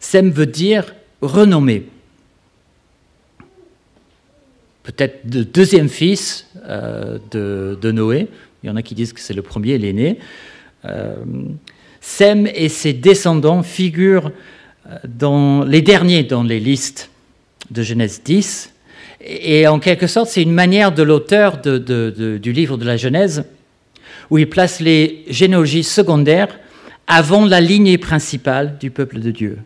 Sem 0.00 0.30
veut 0.30 0.46
dire 0.46 0.94
renommé. 1.20 1.86
Peut-être 4.82 5.20
le 5.32 5.44
deuxième 5.44 5.88
fils 5.88 6.46
euh, 6.66 7.18
de, 7.30 7.92
Noé. 7.92 8.28
Il 8.62 8.68
y 8.68 8.70
en 8.70 8.76
a 8.76 8.82
qui 8.82 8.94
disent 8.94 9.12
que 9.12 9.20
c'est 9.20 9.34
le 9.34 9.42
premier, 9.42 9.76
l'aîné. 9.78 10.18
Euh, 10.84 11.16
Sem 12.00 12.46
et 12.54 12.68
ses 12.68 12.92
descendants 12.92 13.62
figurent 13.62 14.30
dans 15.06 15.64
les 15.64 15.82
derniers 15.82 16.22
dans 16.22 16.42
les 16.42 16.60
listes 16.60 17.10
de 17.70 17.82
Genèse 17.82 18.22
10. 18.24 18.72
Et 19.20 19.66
en 19.66 19.78
quelque 19.78 20.06
sorte, 20.06 20.28
c'est 20.28 20.42
une 20.42 20.52
manière 20.52 20.92
de 20.92 21.02
l'auteur 21.02 21.58
du 21.58 22.52
livre 22.52 22.76
de 22.76 22.84
la 22.84 22.96
Genèse, 22.96 23.44
où 24.30 24.38
il 24.38 24.48
place 24.48 24.80
les 24.80 25.24
généalogies 25.28 25.84
secondaires 25.84 26.58
avant 27.06 27.44
la 27.44 27.60
lignée 27.60 27.98
principale 27.98 28.78
du 28.78 28.90
peuple 28.90 29.20
de 29.20 29.30
Dieu. 29.30 29.58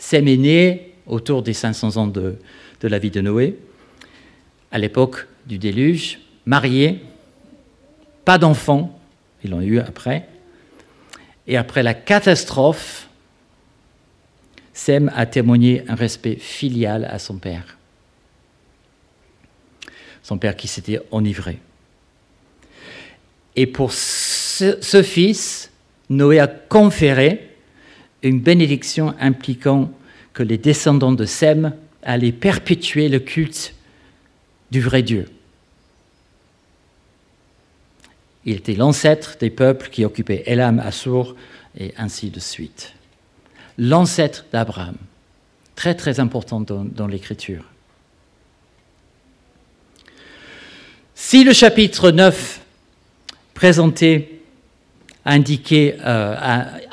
Sem 0.00 0.26
est 0.26 0.36
né 0.36 0.94
autour 1.06 1.44
des 1.44 1.52
500 1.52 1.96
ans 1.96 2.06
de, 2.08 2.36
la 2.82 2.98
vie 2.98 3.12
de 3.12 3.20
Noé, 3.20 3.56
à 4.72 4.78
l'époque 4.78 5.28
du 5.46 5.58
déluge, 5.58 6.18
marié, 6.46 7.02
pas 8.24 8.38
d'enfants, 8.38 8.98
ils 9.44 9.50
l'ont 9.50 9.60
eu 9.60 9.78
après. 9.78 10.26
Et 11.46 11.56
après 11.56 11.84
la 11.84 11.94
catastrophe, 11.94 13.06
Sem 14.72 15.12
a 15.14 15.26
témoigné 15.26 15.84
un 15.88 15.94
respect 15.94 16.36
filial 16.36 17.04
à 17.04 17.18
son 17.18 17.36
père 17.36 17.76
son 20.22 20.38
père 20.38 20.56
qui 20.56 20.68
s'était 20.68 21.00
enivré. 21.10 21.58
Et 23.56 23.66
pour 23.66 23.92
ce, 23.92 25.02
fils, 25.02 25.72
Noé 26.08 26.38
a 26.38 26.46
conféré 26.46 27.49
une 28.22 28.40
bénédiction 28.40 29.14
impliquant 29.20 29.90
que 30.32 30.42
les 30.42 30.58
descendants 30.58 31.12
de 31.12 31.24
Sem 31.24 31.74
allaient 32.02 32.32
perpétuer 32.32 33.08
le 33.08 33.18
culte 33.18 33.74
du 34.70 34.80
vrai 34.80 35.02
Dieu. 35.02 35.26
Il 38.44 38.56
était 38.56 38.74
l'ancêtre 38.74 39.36
des 39.38 39.50
peuples 39.50 39.90
qui 39.90 40.04
occupaient 40.04 40.44
Elam, 40.46 40.78
Assur 40.78 41.36
et 41.78 41.92
ainsi 41.96 42.30
de 42.30 42.40
suite. 42.40 42.94
L'ancêtre 43.78 44.46
d'Abraham. 44.52 44.96
Très 45.74 45.94
très 45.94 46.20
important 46.20 46.60
dans 46.60 47.06
l'écriture. 47.06 47.64
Si 51.14 51.44
le 51.44 51.52
chapitre 51.52 52.10
9 52.10 52.60
présentait, 53.54 54.39
indiquait, 55.30 55.96
euh, 56.04 56.34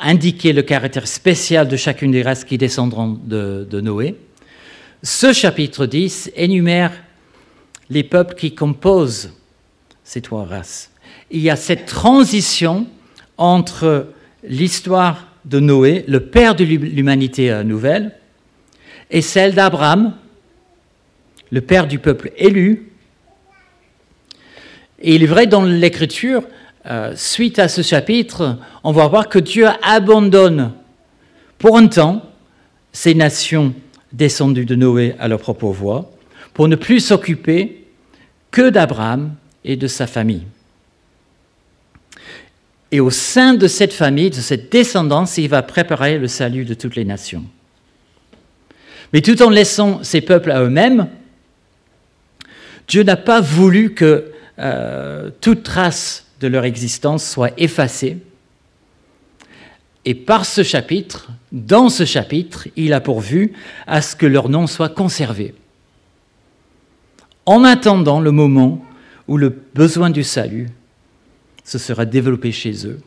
le 0.04 0.60
caractère 0.60 1.08
spécial 1.08 1.66
de 1.66 1.76
chacune 1.76 2.12
des 2.12 2.22
races 2.22 2.44
qui 2.44 2.56
descendront 2.56 3.18
de, 3.24 3.80
Noé, 3.80 4.14
ce 5.02 5.32
chapitre 5.32 5.86
10 5.86 6.32
énumère 6.36 6.92
les 7.90 8.04
peuples 8.04 8.34
qui 8.34 8.54
composent 8.54 9.32
ces 10.04 10.20
trois 10.20 10.44
races. 10.44 10.90
Il 11.30 11.40
y 11.40 11.50
a 11.50 11.56
cette 11.56 11.86
transition 11.86 12.86
entre 13.38 14.08
l'histoire 14.44 15.26
de 15.44 15.58
Noé, 15.58 16.04
le 16.06 16.20
père 16.20 16.54
de 16.54 16.64
l'humanité 16.64 17.50
euh, 17.50 17.64
nouvelle, 17.64 18.12
et 19.10 19.22
celle 19.22 19.54
d'Abraham, 19.54 20.14
le 21.50 21.60
père 21.60 21.86
du 21.86 21.98
peuple 21.98 22.30
élu, 22.36 22.92
et 25.00 25.14
il 25.14 25.22
est 25.22 25.26
vrai 25.26 25.46
dans 25.46 25.62
l'Écriture, 25.62 26.42
euh, 26.88 27.12
suite 27.16 27.58
à 27.58 27.68
ce 27.68 27.82
chapitre, 27.82 28.58
on 28.82 28.92
va 28.92 29.06
voir 29.08 29.28
que 29.28 29.38
Dieu 29.38 29.66
abandonne 29.82 30.72
pour 31.58 31.76
un 31.76 31.86
temps 31.86 32.22
ces 32.92 33.14
nations 33.14 33.74
descendues 34.12 34.64
de 34.64 34.74
Noé 34.74 35.14
à 35.18 35.28
leur 35.28 35.38
propre 35.38 35.66
voie, 35.66 36.10
pour 36.54 36.66
ne 36.66 36.76
plus 36.76 37.00
s'occuper 37.00 37.84
que 38.50 38.70
d'Abraham 38.70 39.34
et 39.64 39.76
de 39.76 39.86
sa 39.86 40.06
famille. 40.06 40.46
Et 42.90 43.00
au 43.00 43.10
sein 43.10 43.54
de 43.54 43.66
cette 43.66 43.92
famille, 43.92 44.30
de 44.30 44.36
cette 44.36 44.72
descendance, 44.72 45.36
il 45.36 45.48
va 45.48 45.62
préparer 45.62 46.18
le 46.18 46.26
salut 46.26 46.64
de 46.64 46.74
toutes 46.74 46.96
les 46.96 47.04
nations. 47.04 47.44
Mais 49.12 49.20
tout 49.20 49.42
en 49.42 49.50
laissant 49.50 50.02
ces 50.02 50.22
peuples 50.22 50.50
à 50.50 50.62
eux-mêmes, 50.62 51.08
Dieu 52.88 53.02
n'a 53.02 53.16
pas 53.16 53.42
voulu 53.42 53.92
que 53.92 54.32
euh, 54.58 55.30
toute 55.40 55.62
trace 55.62 56.27
de 56.40 56.48
leur 56.48 56.64
existence 56.64 57.24
soit 57.24 57.52
effacée. 57.58 58.18
Et 60.04 60.14
par 60.14 60.46
ce 60.46 60.62
chapitre, 60.62 61.30
dans 61.52 61.88
ce 61.88 62.04
chapitre, 62.04 62.68
il 62.76 62.92
a 62.92 63.00
pourvu 63.00 63.52
à 63.86 64.00
ce 64.00 64.16
que 64.16 64.26
leur 64.26 64.48
nom 64.48 64.66
soit 64.66 64.88
conservé. 64.88 65.54
En 67.44 67.64
attendant 67.64 68.20
le 68.20 68.30
moment 68.30 68.84
où 69.26 69.36
le 69.36 69.50
besoin 69.74 70.10
du 70.10 70.24
salut 70.24 70.68
se 71.64 71.78
sera 71.78 72.06
développé 72.06 72.52
chez 72.52 72.86
eux, 72.86 73.00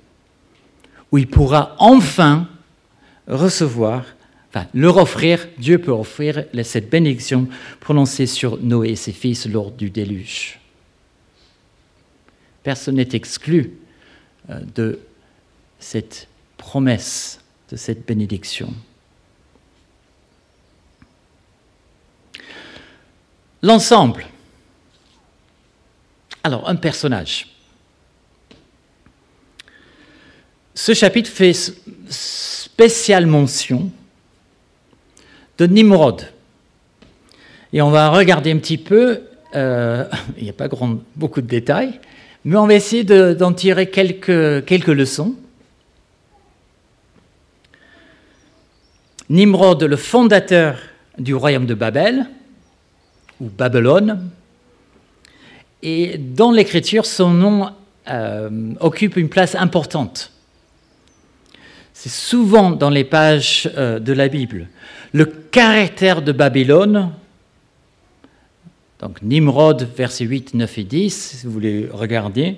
où 1.11 1.17
il 1.17 1.27
pourra 1.27 1.75
enfin 1.79 2.47
recevoir, 3.27 4.05
enfin 4.49 4.67
leur 4.73 4.97
offrir, 4.97 5.47
Dieu 5.57 5.79
peut 5.79 5.91
offrir 5.91 6.45
cette 6.63 6.89
bénédiction 6.89 7.47
prononcée 7.79 8.27
sur 8.27 8.57
Noé 8.61 8.89
et 8.89 8.95
ses 8.95 9.11
fils 9.11 9.47
lors 9.47 9.71
du 9.71 9.89
déluge. 9.89 10.60
Personne 12.63 12.95
n'est 12.95 13.09
exclu 13.13 13.73
euh, 14.49 14.59
de 14.75 14.99
cette 15.79 16.27
promesse, 16.57 17.41
de 17.69 17.75
cette 17.75 18.05
bénédiction. 18.05 18.73
L'ensemble. 23.63 24.25
Alors, 26.43 26.67
un 26.67 26.75
personnage. 26.75 27.47
Ce 30.73 30.93
chapitre 30.93 31.29
fait 31.29 31.53
spéciale 32.09 33.27
mention 33.27 33.91
de 35.57 35.67
Nimrod. 35.67 36.27
Et 37.73 37.81
on 37.81 37.91
va 37.91 38.09
regarder 38.09 38.51
un 38.51 38.57
petit 38.57 38.79
peu, 38.79 39.21
euh, 39.55 40.05
il 40.37 40.43
n'y 40.43 40.49
a 40.49 40.53
pas 40.53 40.67
beaucoup 41.15 41.41
de 41.41 41.47
détails, 41.47 41.99
mais 42.43 42.55
on 42.55 42.67
va 42.67 42.73
essayer 42.73 43.03
d'en 43.03 43.53
tirer 43.53 43.89
quelques, 43.89 44.87
leçons. 44.87 45.35
Nimrod, 49.29 49.83
le 49.83 49.95
fondateur 49.95 50.77
du 51.17 51.35
royaume 51.35 51.65
de 51.65 51.73
Babel, 51.73 52.27
ou 53.39 53.49
Babylone, 53.49 54.29
et 55.83 56.17
dans 56.17 56.51
l'écriture, 56.51 57.05
son 57.05 57.31
nom 57.31 57.69
euh, 58.09 58.73
occupe 58.79 59.17
une 59.17 59.29
place 59.29 59.55
importante. 59.55 60.31
C'est 61.93 62.09
souvent 62.09 62.71
dans 62.71 62.89
les 62.89 63.03
pages 63.03 63.69
euh, 63.77 63.99
de 63.99 64.13
la 64.13 64.27
Bible. 64.27 64.67
Le 65.13 65.25
caractère 65.25 66.21
de 66.21 66.31
Babylone 66.31 67.11
donc 69.01 69.21
Nimrod, 69.23 69.87
versets 69.97 70.25
8, 70.25 70.53
9 70.53 70.77
et 70.77 70.83
10, 70.83 71.37
si 71.39 71.45
vous 71.45 71.51
voulez 71.51 71.89
regarder, 71.91 72.57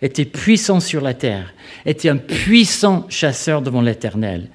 était 0.00 0.24
puissant 0.24 0.80
sur 0.80 1.02
la 1.02 1.12
terre, 1.12 1.52
était 1.84 2.08
un 2.08 2.16
puissant 2.16 3.06
chasseur 3.10 3.60
devant 3.60 3.82
l'Éternel. 3.82 4.48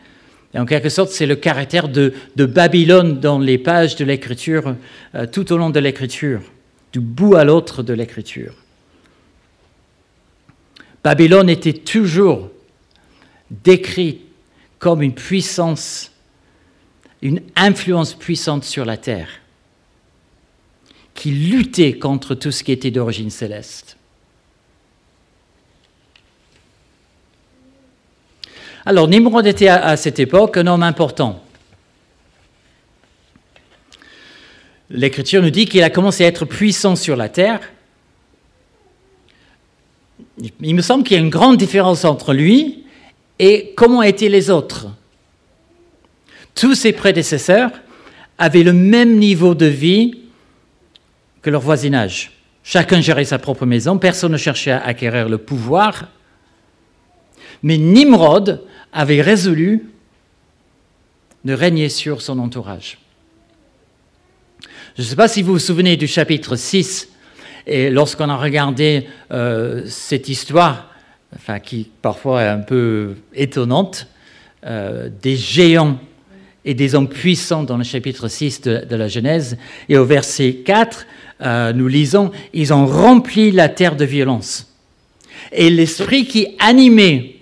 Et 0.53 0.59
en 0.59 0.65
quelque 0.65 0.89
sorte, 0.89 1.11
c'est 1.11 1.27
le 1.27 1.35
caractère 1.35 1.87
de, 1.87 2.13
Babylone 2.35 3.19
dans 3.19 3.37
les 3.37 3.59
pages 3.59 3.95
de 3.95 4.03
l'Écriture, 4.03 4.75
euh, 5.15 5.27
tout 5.27 5.53
au 5.53 5.57
long 5.57 5.69
de 5.69 5.79
l'Écriture, 5.79 6.41
du 6.91 6.99
bout 6.99 7.35
à 7.35 7.43
l'autre 7.43 7.83
de 7.83 7.93
l'Écriture. 7.93 8.55
Babylone 11.03 11.49
était 11.49 11.73
toujours 11.73 12.49
décrit 13.49 14.21
comme 14.79 15.01
une 15.01 15.13
puissance, 15.13 16.11
une 17.21 17.41
influence 17.55 18.13
puissante 18.15 18.63
sur 18.63 18.85
la 18.85 18.97
terre 18.97 19.40
qui 21.13 21.31
luttait 21.31 21.93
contre 21.93 22.35
tout 22.35 22.51
ce 22.51 22.63
qui 22.63 22.71
était 22.71 22.91
d'origine 22.91 23.29
céleste. 23.29 23.97
Alors, 28.85 29.07
Nimrod 29.07 29.45
était 29.45 29.67
à, 29.67 29.85
à 29.85 29.97
cette 29.97 30.19
époque 30.19 30.57
un 30.57 30.67
homme 30.67 30.83
important. 30.83 31.43
L'Écriture 34.89 35.41
nous 35.41 35.51
dit 35.51 35.65
qu'il 35.65 35.83
a 35.83 35.89
commencé 35.89 36.25
à 36.25 36.27
être 36.27 36.45
puissant 36.45 36.95
sur 36.95 37.15
la 37.15 37.29
terre. 37.29 37.61
Il 40.59 40.75
me 40.75 40.81
semble 40.81 41.03
qu'il 41.03 41.15
y 41.15 41.19
a 41.19 41.23
une 41.23 41.29
grande 41.29 41.57
différence 41.57 42.03
entre 42.03 42.33
lui 42.33 42.83
et 43.39 43.73
comment 43.75 44.01
étaient 44.01 44.29
les 44.29 44.49
autres. 44.49 44.87
Tous 46.55 46.75
ses 46.75 46.91
prédécesseurs 46.91 47.71
avaient 48.37 48.63
le 48.63 48.73
même 48.73 49.17
niveau 49.17 49.55
de 49.55 49.65
vie, 49.65 50.20
que 51.41 51.49
leur 51.49 51.61
voisinage. 51.61 52.31
Chacun 52.63 53.01
gérait 53.01 53.25
sa 53.25 53.39
propre 53.39 53.65
maison, 53.65 53.97
personne 53.97 54.31
ne 54.31 54.37
cherchait 54.37 54.71
à 54.71 54.83
acquérir 54.83 55.27
le 55.29 55.37
pouvoir. 55.37 56.09
Mais 57.63 57.77
Nimrod 57.77 58.63
avait 58.93 59.21
résolu 59.21 59.89
de 61.43 61.53
régner 61.53 61.89
sur 61.89 62.21
son 62.21 62.39
entourage. 62.39 62.99
Je 64.97 65.01
ne 65.01 65.07
sais 65.07 65.15
pas 65.15 65.27
si 65.27 65.41
vous 65.41 65.53
vous 65.53 65.59
souvenez 65.59 65.97
du 65.97 66.07
chapitre 66.07 66.55
6, 66.55 67.09
et 67.65 67.89
lorsqu'on 67.89 68.29
a 68.29 68.35
regardé 68.35 69.07
euh, 69.31 69.83
cette 69.87 70.29
histoire, 70.29 70.89
enfin, 71.35 71.59
qui 71.59 71.89
parfois 72.01 72.43
est 72.43 72.47
un 72.47 72.59
peu 72.59 73.15
étonnante, 73.33 74.07
euh, 74.65 75.09
des 75.21 75.35
géants 75.35 75.97
et 76.65 76.73
des 76.73 76.93
hommes 76.93 77.09
puissants 77.09 77.63
dans 77.63 77.77
le 77.77 77.83
chapitre 77.83 78.27
6 78.27 78.61
de, 78.61 78.95
la 78.95 79.07
Genèse, 79.07 79.57
et 79.89 79.97
au 79.97 80.05
verset 80.05 80.55
4, 80.65 81.07
euh, 81.41 81.73
nous 81.73 81.87
lisons, 81.87 82.31
ils 82.53 82.73
ont 82.73 82.85
rempli 82.85 83.51
la 83.51 83.69
terre 83.69 83.95
de 83.95 84.05
violence. 84.05 84.73
Et 85.51 85.69
l'esprit 85.69 86.25
qui 86.25 86.55
animait 86.59 87.35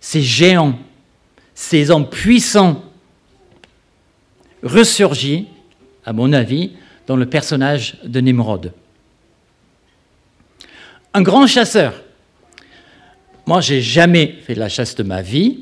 ces 0.00 0.20
géants, 0.20 0.78
ces 1.54 1.90
hommes 1.90 2.08
puissants, 2.08 2.84
ressurgit, 4.62 5.46
à 6.04 6.12
mon 6.12 6.32
avis, 6.32 6.72
dans 7.06 7.16
le 7.16 7.26
personnage 7.26 7.96
de 8.04 8.20
Nimrod. 8.20 8.72
Un 11.12 11.22
grand 11.22 11.46
chasseur. 11.46 11.94
Moi, 13.46 13.60
j'ai 13.60 13.80
jamais 13.80 14.38
fait 14.44 14.54
de 14.54 14.60
la 14.60 14.68
chasse 14.68 14.94
de 14.94 15.02
ma 15.02 15.22
vie. 15.22 15.60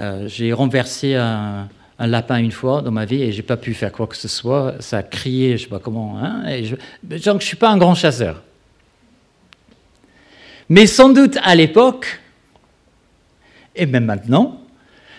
Euh, 0.00 0.28
j'ai 0.28 0.52
renversé 0.52 1.14
un, 1.14 1.68
lapin 2.06 2.38
une 2.38 2.52
fois 2.52 2.82
dans 2.82 2.90
ma 2.90 3.04
vie 3.04 3.22
et 3.22 3.32
j'ai 3.32 3.42
pas 3.42 3.56
pu 3.56 3.74
faire 3.74 3.92
quoi 3.92 4.06
que 4.06 4.16
ce 4.16 4.28
soit. 4.28 4.76
Ça 4.80 4.98
a 4.98 5.02
crié, 5.02 5.58
je 5.58 5.64
sais 5.64 5.68
pas 5.68 5.78
comment. 5.78 6.18
Hein, 6.18 6.62
je, 6.62 6.76
donc, 7.02 7.40
je 7.40 7.46
suis 7.46 7.56
pas 7.56 7.70
un 7.70 7.76
grand 7.76 7.94
chasseur. 7.94 8.42
Mais 10.68 10.86
sans 10.86 11.10
doute 11.10 11.36
à 11.42 11.54
l'époque, 11.54 12.20
et 13.74 13.86
même 13.86 14.04
maintenant, 14.04 14.60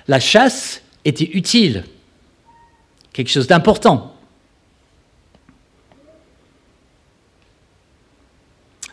la 0.07 0.19
chasse 0.19 0.81
était 1.05 1.29
utile 1.33 1.83
quelque 3.13 3.29
chose 3.29 3.47
d'important. 3.47 4.15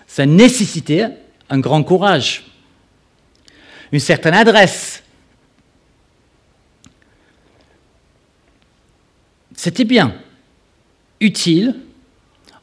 Ça 0.06 0.26
nécessitait 0.26 1.06
un 1.48 1.60
grand 1.60 1.82
courage, 1.84 2.44
une 3.92 4.00
certaine 4.00 4.34
adresse. 4.34 5.02
C'était 9.58 9.82
bien, 9.82 10.14
utile. 11.18 11.74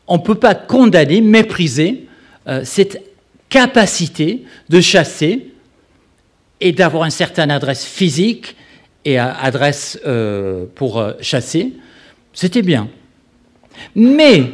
On 0.08 0.15
ne 0.15 0.21
peut 0.21 0.39
pas 0.39 0.55
condamner, 0.55 1.19
mépriser 1.19 2.08
euh, 2.47 2.63
cette 2.63 3.03
capacité 3.49 4.45
de 4.69 4.79
chasser 4.79 5.51
et 6.62 6.71
d'avoir 6.71 7.03
une 7.03 7.12
certaine 7.12 7.51
adresse 7.51 7.84
physique 7.84 8.55
et 9.03 9.19
adresse 9.19 9.99
euh, 10.05 10.67
pour 10.73 10.97
euh, 10.97 11.12
chasser, 11.19 11.73
c'était 12.31 12.62
bien. 12.62 12.88
Mais 13.93 14.53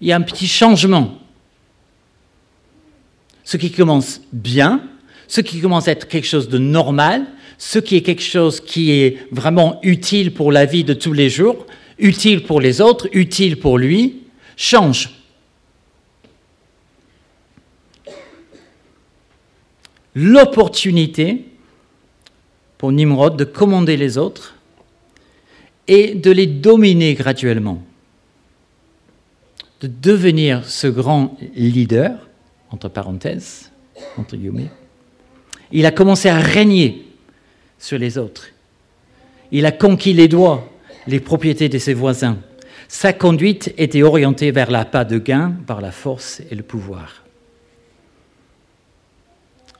il 0.00 0.08
y 0.08 0.12
a 0.12 0.16
un 0.16 0.22
petit 0.22 0.48
changement. 0.48 1.18
Ce 3.44 3.58
qui 3.58 3.70
commence 3.70 4.22
bien, 4.32 4.80
ce 5.28 5.40
qui 5.40 5.60
commence 5.60 5.88
à 5.88 5.92
être 5.92 6.08
quelque 6.08 6.26
chose 6.26 6.48
de 6.48 6.58
normal, 6.58 7.26
ce 7.58 7.78
qui 7.78 7.96
est 7.96 8.02
quelque 8.02 8.22
chose 8.22 8.60
qui 8.60 8.92
est 8.92 9.18
vraiment 9.30 9.80
utile 9.82 10.32
pour 10.32 10.52
la 10.52 10.66
vie 10.66 10.84
de 10.84 10.94
tous 10.94 11.12
les 11.12 11.30
jours, 11.30 11.66
utile 11.98 12.42
pour 12.42 12.60
les 12.60 12.80
autres, 12.80 13.08
utile 13.12 13.58
pour 13.58 13.78
lui, 13.78 14.22
change. 14.56 15.10
L'opportunité 20.14 21.44
pour 22.78 22.92
Nimrod 22.92 23.36
de 23.36 23.44
commander 23.44 23.96
les 23.96 24.18
autres 24.18 24.54
et 25.88 26.14
de 26.14 26.30
les 26.30 26.46
dominer 26.46 27.14
graduellement, 27.14 27.82
de 29.80 29.88
devenir 29.88 30.64
ce 30.64 30.86
grand 30.86 31.36
leader, 31.54 32.28
entre 32.70 32.88
parenthèses, 32.88 33.70
entre 34.16 34.36
guillemets. 34.36 34.70
Il 35.72 35.86
a 35.86 35.90
commencé 35.90 36.28
à 36.28 36.38
régner 36.38 37.06
sur 37.78 37.98
les 37.98 38.18
autres. 38.18 38.48
Il 39.52 39.66
a 39.66 39.72
conquis 39.72 40.12
les 40.12 40.28
droits, 40.28 40.68
les 41.06 41.20
propriétés 41.20 41.68
de 41.68 41.78
ses 41.78 41.94
voisins. 41.94 42.38
Sa 42.88 43.12
conduite 43.12 43.74
était 43.78 44.02
orientée 44.02 44.50
vers 44.50 44.70
l'appât 44.70 45.04
de 45.04 45.18
gain 45.18 45.54
par 45.66 45.80
la 45.80 45.90
force 45.90 46.40
et 46.50 46.54
le 46.54 46.62
pouvoir. 46.62 47.24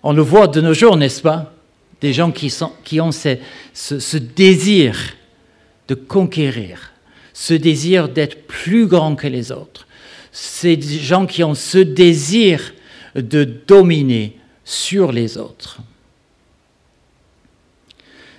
On 0.03 0.12
le 0.12 0.22
voit 0.22 0.49
de 0.49 0.61
nos 0.61 0.75
jours, 0.75 0.96
n'est-ce 0.96 1.22
pas? 1.22 1.53
Des 2.01 2.12
gens 2.12 2.31
qui, 2.31 3.01
ont 3.01 3.11
ce, 3.12 4.16
désir 4.16 4.96
de 5.88 5.94
conquérir, 5.94 6.92
ce 7.33 7.55
désir 7.55 8.09
d'être 8.09 8.46
plus 8.46 8.87
grand 8.87 9.16
que 9.16 9.27
les 9.27 9.51
autres. 9.51 9.87
Ces 10.31 10.81
gens 10.81 11.27
qui 11.27 11.42
ont 11.42 11.55
ce 11.55 11.79
désir 11.79 12.75
de 13.14 13.44
dominer 13.44 14.37
sur 14.66 15.12
les 15.12 15.38
autres. 15.38 15.79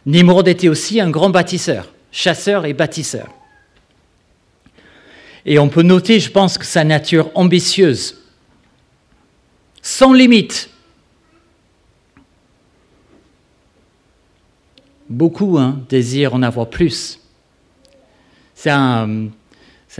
Nimrod 0.05 0.47
était 0.47 0.67
aussi 0.67 0.99
un 1.01 1.09
grand 1.09 1.31
bâtisseur, 1.31 1.91
chasseur 2.11 2.65
et 2.65 2.73
bâtisseur. 2.73 3.29
Et 5.45 5.57
on 5.57 5.69
peut 5.69 5.81
noter, 5.81 6.19
je 6.19 6.29
pense, 6.29 6.57
que 6.57 6.65
sa 6.65 6.83
nature 6.83 7.31
ambitieuse, 7.33 8.21
sans 9.81 10.13
limite, 10.13 10.69
Beaucoup 15.09 15.57
hein, 15.57 15.79
désirent 15.87 16.33
en 16.33 16.43
avoir 16.43 16.69
plus. 16.69 17.21
C'est 18.55 18.71
un, 18.71 19.29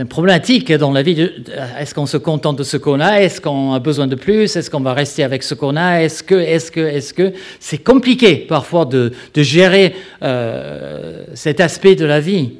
une 0.02 0.08
problématique 0.08 0.72
dans 0.72 0.92
la 0.92 1.02
vie. 1.02 1.28
Est-ce 1.78 1.92
qu'on 1.92 2.06
se 2.06 2.16
contente 2.16 2.58
de 2.58 2.62
ce 2.62 2.76
qu'on 2.76 3.00
a? 3.00 3.20
Est-ce 3.20 3.40
qu'on 3.40 3.72
a 3.72 3.80
besoin 3.80 4.06
de 4.06 4.14
plus? 4.14 4.54
Est-ce 4.54 4.70
qu'on 4.70 4.80
va 4.80 4.94
rester 4.94 5.24
avec 5.24 5.42
ce 5.42 5.54
qu'on 5.54 5.74
a? 5.74 6.02
Est-ce 6.02 6.22
que, 6.22 6.36
est-ce 6.36 6.70
que, 6.70 6.80
est-ce 6.80 7.12
que? 7.12 7.32
C'est 7.58 7.78
compliqué 7.78 8.36
parfois 8.36 8.84
de, 8.84 9.12
gérer 9.34 9.96
euh, 10.22 11.24
cet 11.34 11.60
aspect 11.60 11.96
de 11.96 12.04
la 12.04 12.20
vie. 12.20 12.52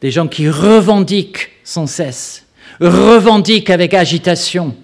Des 0.00 0.12
gens 0.12 0.28
qui 0.28 0.48
revendiquent 0.48 1.50
sans 1.64 1.86
cesse, 1.86 2.46
revendiquent 2.80 3.70
avec 3.70 3.92
agitation. 3.92 4.74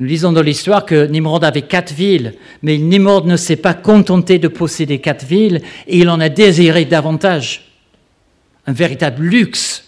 Nous 0.00 0.06
lisons 0.06 0.32
dans 0.32 0.40
l'histoire 0.40 0.86
que 0.86 1.06
Nimrod 1.06 1.44
avait 1.44 1.60
quatre 1.60 1.92
villes, 1.92 2.32
mais 2.62 2.78
Nimrod 2.78 3.26
ne 3.26 3.36
s'est 3.36 3.56
pas 3.56 3.74
contenté 3.74 4.38
de 4.38 4.48
posséder 4.48 4.98
quatre 4.98 5.26
villes 5.26 5.60
et 5.86 5.98
il 5.98 6.08
en 6.08 6.20
a 6.20 6.30
désiré 6.30 6.86
davantage. 6.86 7.70
Un 8.66 8.72
véritable 8.72 9.22
luxe. 9.22 9.84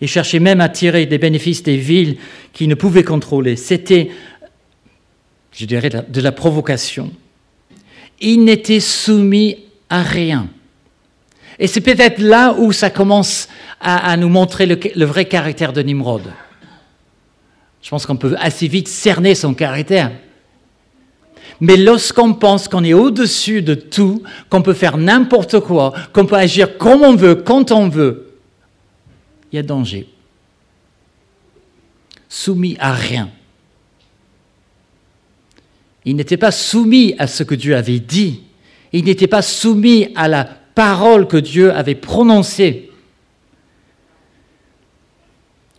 Il 0.00 0.08
cherchait 0.08 0.40
même 0.40 0.60
à 0.60 0.68
tirer 0.68 1.06
des 1.06 1.18
bénéfices 1.18 1.62
des 1.62 1.76
villes 1.76 2.16
qu'il 2.52 2.68
ne 2.68 2.74
pouvait 2.74 3.04
contrôler. 3.04 3.54
C'était, 3.54 4.10
je 5.52 5.64
dirais, 5.64 5.90
de 5.90 6.20
la 6.20 6.32
provocation. 6.32 7.12
Il 8.20 8.44
n'était 8.44 8.80
soumis 8.80 9.58
à 9.88 10.02
rien. 10.02 10.48
Et 11.60 11.68
c'est 11.68 11.80
peut-être 11.80 12.18
là 12.18 12.56
où 12.58 12.72
ça 12.72 12.90
commence 12.90 13.48
à, 13.80 14.16
nous 14.16 14.28
montrer 14.28 14.66
le 14.66 15.04
vrai 15.04 15.26
caractère 15.26 15.72
de 15.72 15.82
Nimrod. 15.82 16.22
Je 17.82 17.90
pense 17.90 18.06
qu'on 18.06 18.16
peut 18.16 18.34
assez 18.38 18.68
vite 18.68 18.88
cerner 18.88 19.34
son 19.34 19.54
caractère. 19.54 20.12
Mais 21.60 21.76
lorsqu'on 21.76 22.34
pense 22.34 22.68
qu'on 22.68 22.84
est 22.84 22.92
au-dessus 22.92 23.62
de 23.62 23.74
tout, 23.74 24.22
qu'on 24.48 24.62
peut 24.62 24.74
faire 24.74 24.96
n'importe 24.96 25.60
quoi, 25.60 25.92
qu'on 26.12 26.26
peut 26.26 26.36
agir 26.36 26.78
comme 26.78 27.02
on 27.02 27.16
veut, 27.16 27.36
quand 27.36 27.72
on 27.72 27.88
veut, 27.88 28.34
il 29.50 29.56
y 29.56 29.58
a 29.58 29.62
danger. 29.62 30.08
Soumis 32.28 32.76
à 32.78 32.92
rien. 32.92 33.30
Il 36.04 36.16
n'était 36.16 36.36
pas 36.36 36.52
soumis 36.52 37.14
à 37.18 37.26
ce 37.26 37.42
que 37.42 37.54
Dieu 37.54 37.74
avait 37.76 37.98
dit. 37.98 38.42
Il 38.92 39.04
n'était 39.04 39.26
pas 39.26 39.42
soumis 39.42 40.08
à 40.14 40.28
la 40.28 40.44
parole 40.44 41.26
que 41.26 41.36
Dieu 41.36 41.72
avait 41.72 41.94
prononcée. 41.94 42.87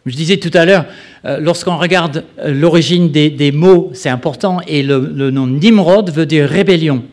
Je 0.06 0.16
disais 0.16 0.38
tout 0.38 0.52
à 0.54 0.66
l'heure, 0.66 0.86
euh, 1.26 1.40
lorsqu'on 1.40 1.78
regarde 1.78 2.24
euh, 2.40 2.54
l'origine 2.54 3.12
des, 3.12 3.52
mots, 3.52 3.92
c'est 3.94 4.10
important, 4.10 4.62
et 4.68 4.82
le, 4.82 5.30
nom 5.30 5.48
Nimrod 5.48 6.10
veut 6.12 6.26
dire 6.26 6.48
rébellion. 6.48 7.04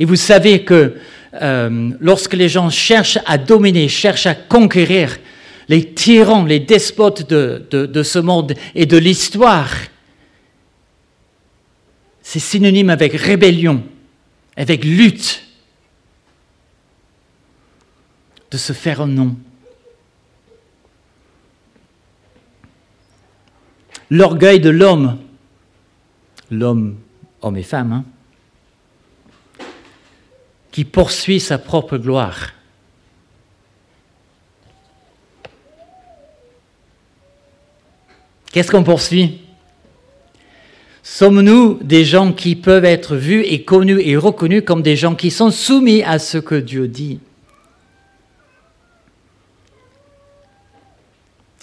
Et 0.00 0.04
vous 0.04 0.16
savez 0.16 0.64
que 0.64 0.94
euh, 1.40 1.90
lorsque 2.00 2.34
les 2.34 2.48
gens 2.48 2.70
cherchent 2.70 3.18
à 3.26 3.38
dominer, 3.38 3.88
cherchent 3.88 4.26
à 4.26 4.34
conquérir 4.34 5.16
les 5.68 5.94
tyrans, 5.94 6.44
les 6.44 6.60
despotes 6.60 7.28
de, 7.30 7.66
de 7.70 8.02
ce 8.02 8.18
monde 8.18 8.54
et 8.74 8.86
de 8.86 8.98
l'histoire, 8.98 9.70
c'est 12.22 12.40
synonyme 12.40 12.90
avec 12.90 13.14
rébellion, 13.14 13.82
avec 14.56 14.84
lutte, 14.84 15.42
de 18.50 18.58
se 18.58 18.72
faire 18.72 19.00
un 19.00 19.06
nom. 19.06 19.36
L'orgueil 24.16 24.60
de 24.60 24.70
l'homme, 24.70 25.18
l'homme, 26.48 26.96
homme 27.42 27.56
et 27.56 27.64
femme, 27.64 27.92
hein, 27.92 28.04
qui 30.70 30.84
poursuit 30.84 31.40
sa 31.40 31.58
propre 31.58 31.98
gloire. 31.98 32.52
Qu'est-ce 38.52 38.70
qu'on 38.70 38.84
poursuit? 38.84 39.40
Sommes-nous 41.02 41.80
des 41.82 42.04
gens 42.04 42.32
qui 42.32 42.54
peuvent 42.54 42.84
être 42.84 43.16
vus 43.16 43.42
et 43.42 43.64
connus 43.64 44.00
et 44.00 44.16
reconnus 44.16 44.62
comme 44.64 44.82
des 44.82 44.94
gens 44.94 45.16
qui 45.16 45.32
sont 45.32 45.50
soumis 45.50 46.04
à 46.04 46.20
ce 46.20 46.38
que 46.38 46.54
Dieu 46.54 46.86
dit? 46.86 47.18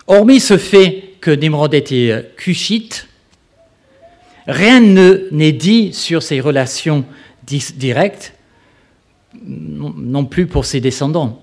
Hormis 0.05 0.41
ce 0.41 0.57
fait 0.57 1.10
que 1.21 1.31
Nimrod 1.31 1.73
était 1.73 2.31
cushite, 2.35 3.07
rien 4.47 4.81
n'est 4.81 5.51
dit 5.51 5.93
sur 5.93 6.23
ses 6.23 6.41
relations 6.41 7.05
directes 7.45 8.33
non 9.43 10.25
plus 10.25 10.47
pour 10.47 10.65
ses 10.65 10.81
descendants. 10.81 11.41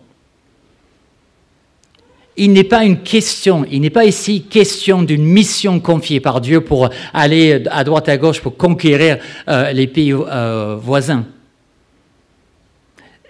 Il 2.37 2.53
n'est 2.53 2.65
pas 2.65 2.85
une 2.85 3.03
question, 3.03 3.65
il 3.69 3.81
n'est 3.81 3.91
pas 3.91 4.05
ici 4.05 4.43
question 4.43 5.03
d'une 5.03 5.25
mission 5.25 5.81
confiée 5.81 6.21
par 6.21 6.41
Dieu 6.41 6.61
pour 6.61 6.89
aller 7.13 7.65
à 7.69 7.83
droite 7.83 8.09
à 8.09 8.17
gauche 8.17 8.41
pour 8.41 8.57
conquérir 8.57 9.19
euh, 9.49 9.73
les 9.73 9.89
pays 9.89 10.13
euh, 10.13 10.77
voisins. 10.81 11.27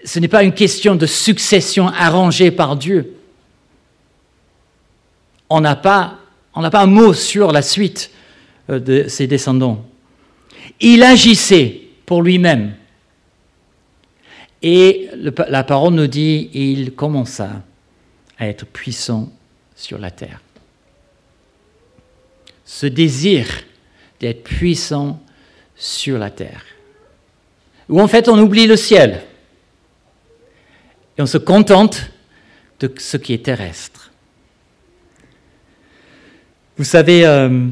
Ce 0.05 0.19
n'est 0.19 0.29
pas 0.29 0.43
une 0.43 0.53
question 0.53 0.95
de 0.95 1.07
succession 1.07 1.89
arrangée 1.89 2.51
par 2.51 2.77
Dieu. 2.77 3.15
On 5.49 5.61
n'a 5.63 5.77
pas, 5.77 6.18
pas 6.71 6.83
un 6.83 6.87
mot 6.87 7.15
sur 7.15 7.53
la 7.53 7.63
suite 7.63 8.11
euh, 8.71 8.79
de 8.79 9.09
ses 9.09 9.27
descendants. 9.27 9.85
Il 10.81 11.03
agissait 11.03 11.81
pour 12.05 12.23
lui-même. 12.23 12.75
Et 14.61 15.09
la 15.15 15.63
parole 15.63 15.95
nous 15.95 16.09
dit, 16.09 16.51
il 16.53 16.93
commença 16.93 17.63
à 18.39 18.49
être 18.49 18.67
puissant 18.67 19.31
sur 19.77 19.99
la 19.99 20.11
terre. 20.11 20.41
Ce 22.65 22.87
désir 22.87 23.47
d'être 24.21 24.43
puissant 24.43 25.23
sur 25.77 26.19
la 26.19 26.31
terre. 26.31 26.65
Où 27.89 28.01
en 28.01 28.09
fait 28.09 28.29
on 28.29 28.39
oublie 28.39 28.67
le 28.67 28.77
ciel 28.77 29.23
et 31.17 31.23
on 31.23 31.27
se 31.27 31.39
contente 31.39 32.11
de 32.81 32.93
ce 32.99 33.17
qui 33.17 33.33
est 33.33 33.45
terrestre. 33.45 33.98
Vous 36.79 36.85
savez, 36.85 37.27
euh, 37.27 37.67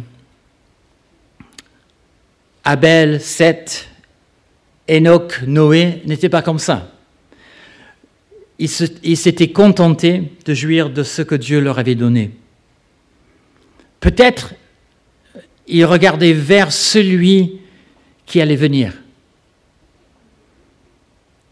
Abel, 2.64 3.20
Seth, 3.20 3.88
Enoch, 4.90 5.42
Noé 5.46 6.02
n'étaient 6.06 6.28
pas 6.28 6.42
comme 6.42 6.58
ça. 6.58 6.90
Ils 8.58 8.68
s'étaient 9.16 9.52
contentés 9.52 10.32
de 10.44 10.54
jouir 10.54 10.90
de 10.90 11.04
ce 11.04 11.22
que 11.22 11.36
Dieu 11.36 11.60
leur 11.60 11.78
avait 11.78 11.94
donné. 11.94 12.32
Peut-être 14.00 14.54
ils 15.68 15.84
regardaient 15.84 16.32
vers 16.32 16.72
celui 16.72 17.60
qui 18.24 18.40
allait 18.40 18.56
venir. 18.56 18.92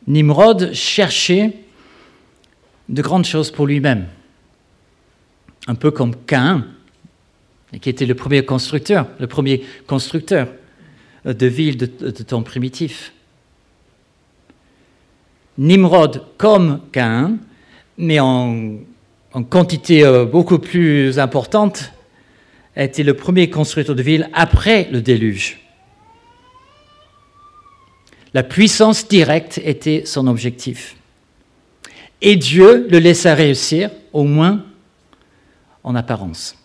Nimrod 0.06 0.72
cherchait 0.72 1.52
de 2.88 3.02
grandes 3.02 3.24
choses 3.24 3.50
pour 3.50 3.66
lui-même, 3.66 4.06
un 5.66 5.74
peu 5.74 5.90
comme 5.90 6.14
Cain, 6.26 6.66
qui 7.80 7.90
était 7.90 8.06
le 8.06 8.14
premier 8.14 8.44
constructeur, 8.44 9.06
le 9.18 9.26
premier 9.26 9.64
constructeur 9.86 10.48
de 11.24 11.46
villes 11.46 11.76
de, 11.76 11.86
temps 11.86 12.42
primitif. 12.42 13.12
Nimrod 15.56 16.22
comme 16.36 16.80
Cain, 16.92 17.38
mais 17.96 18.20
en, 18.20 18.76
quantité 19.50 20.04
euh, 20.04 20.24
beaucoup 20.24 20.58
plus 20.58 21.18
importante, 21.18 21.92
a 22.76 22.84
été 22.84 23.02
le 23.02 23.14
premier 23.14 23.50
constructeur 23.50 23.94
de 23.94 24.02
ville 24.02 24.28
après 24.32 24.88
le 24.90 25.00
déluge. 25.00 25.60
La 28.32 28.42
puissance 28.42 29.06
directe 29.06 29.60
était 29.64 30.02
son 30.06 30.26
objectif. 30.26 30.96
Et 32.20 32.36
Dieu 32.36 32.86
le 32.90 32.98
laissa 32.98 33.34
réussir, 33.34 33.90
au 34.12 34.24
moins 34.24 34.64
en 35.84 35.94
apparence. 35.94 36.56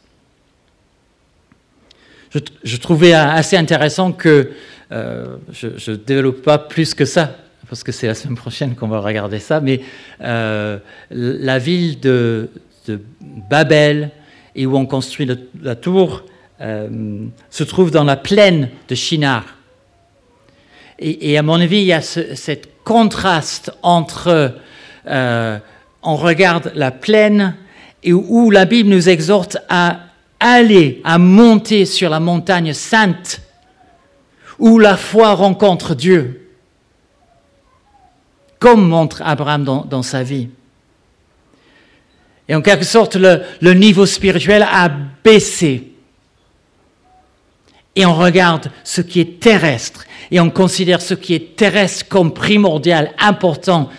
Je, 2.63 2.78
trouvais 2.78 3.13
assez 3.13 3.58
intéressant 3.58 4.12
que 4.12 4.52
euh, 4.92 5.38
je 5.52 5.92
ne 5.92 5.96
développe 5.96 6.44
pas 6.44 6.60
plus 6.60 6.94
que 6.94 7.06
ça 7.06 7.36
parce 7.68 7.84
que 7.84 7.92
c'est 7.92 8.08
la 8.08 8.15
semaine 8.15 8.36
prochaine 8.36 8.76
qu'on 8.76 8.88
va 8.88 9.00
regarder 9.00 9.39
ça, 9.39 9.60
mais 9.60 9.82
euh, 10.22 10.80
la 11.12 11.60
ville 11.60 12.00
de, 12.00 12.50
Babel, 13.50 14.10
et 14.56 14.65
où 14.65 14.76
on 14.76 14.88
construit 14.88 15.30
la 15.62 15.76
tour, 15.76 16.24
euh, 16.62 17.28
se 17.52 17.63
trouve 17.63 17.92
dans 17.92 18.04
la 18.04 18.15
plaine 18.15 18.70
de 18.88 18.96
Shinar. 18.96 19.46
Et, 20.98 21.38
à 21.38 21.44
mon 21.44 21.62
avis, 21.62 21.78
il 21.78 21.86
y 21.86 21.94
a 21.94 22.02
ce 22.02 22.58
contraste 22.84 23.72
entre, 23.84 24.56
on 25.06 26.15
regarde 26.15 26.72
la 26.74 26.89
plaine, 26.89 27.56
et 28.02 28.13
où 28.13 28.50
la 28.50 28.65
Bible 28.65 28.89
nous 28.89 29.10
exhorte 29.10 29.58
à 29.70 30.09
aller, 30.39 31.02
à 31.04 31.17
monter 31.17 31.86
sur 31.86 32.10
la 32.10 32.19
montagne 32.19 32.73
sainte, 32.73 33.41
où 34.58 34.80
la 34.80 34.97
foi 34.97 35.34
rencontre 35.34 35.95
Dieu 35.95 36.49
comme 38.60 38.86
montre 38.86 39.21
Abraham 39.25 39.63
dans, 39.63 40.04
sa 40.04 40.21
vie. 40.21 40.49
Et 42.47 42.56
en 42.56 42.62
quelque 42.62 42.84
sorte, 42.84 43.15
le, 43.15 43.73
niveau 43.73 44.06
spirituel 44.06 44.67
a 44.69 44.89
baissé. 45.23 45.93
Et 47.95 48.06
on 48.06 48.13
regarde 48.13 48.69
ce 48.84 49.02
qui 49.02 49.21
est 49.21 49.39
terrestre, 49.39 50.06
et 50.30 50.39
on 50.39 50.49
considère 50.49 51.02
ce 51.02 51.13
qui 51.13 51.34
est 51.34 51.56
terrestre 51.56 52.08
comme 52.08 52.34
primordial, 52.34 53.13
important. 53.17 53.89